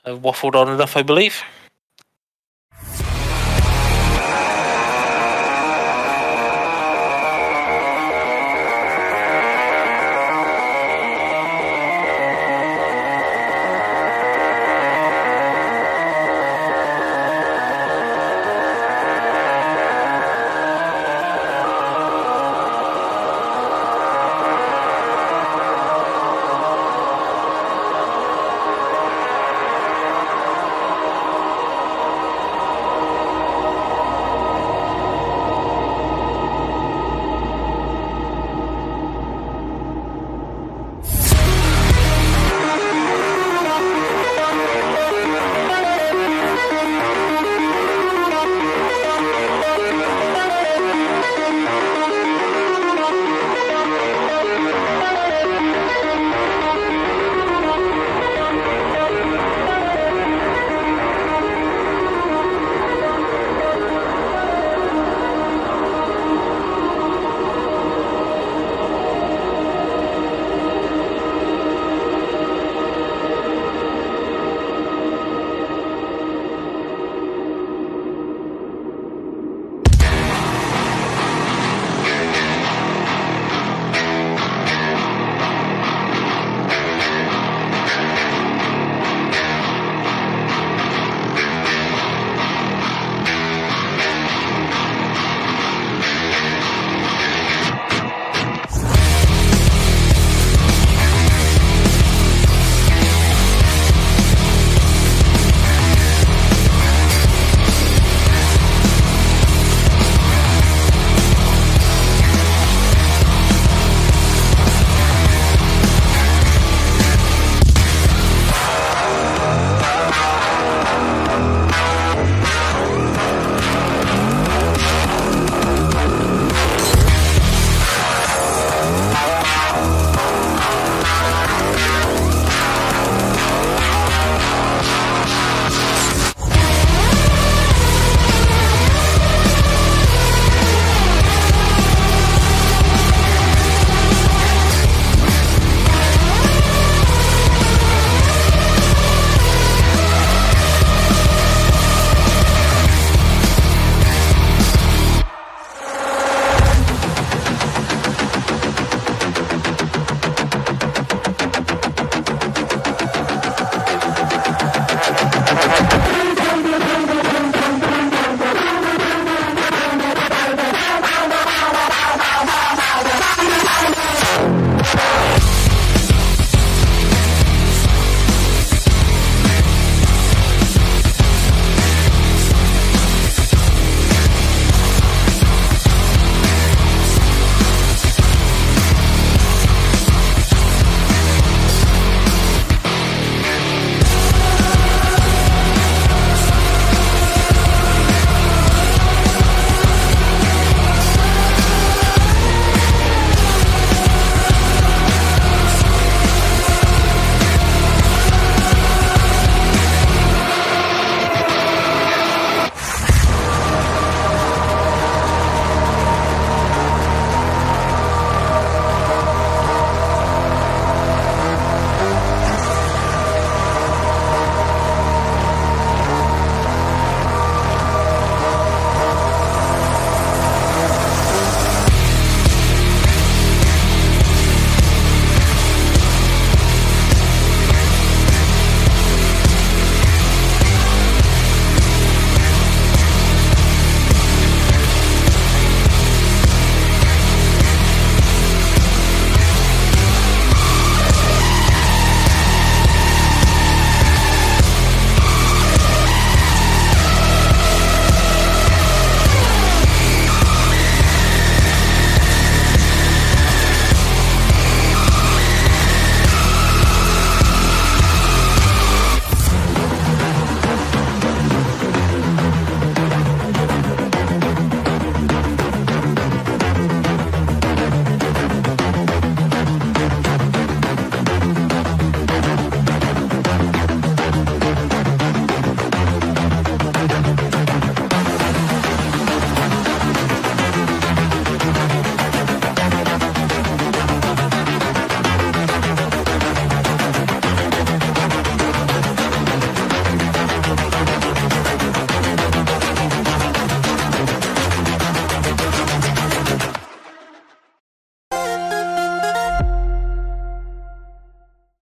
I've 0.04 0.20
waffled 0.20 0.54
on 0.54 0.68
enough, 0.68 0.96
I 0.96 1.02
believe. 1.02 1.42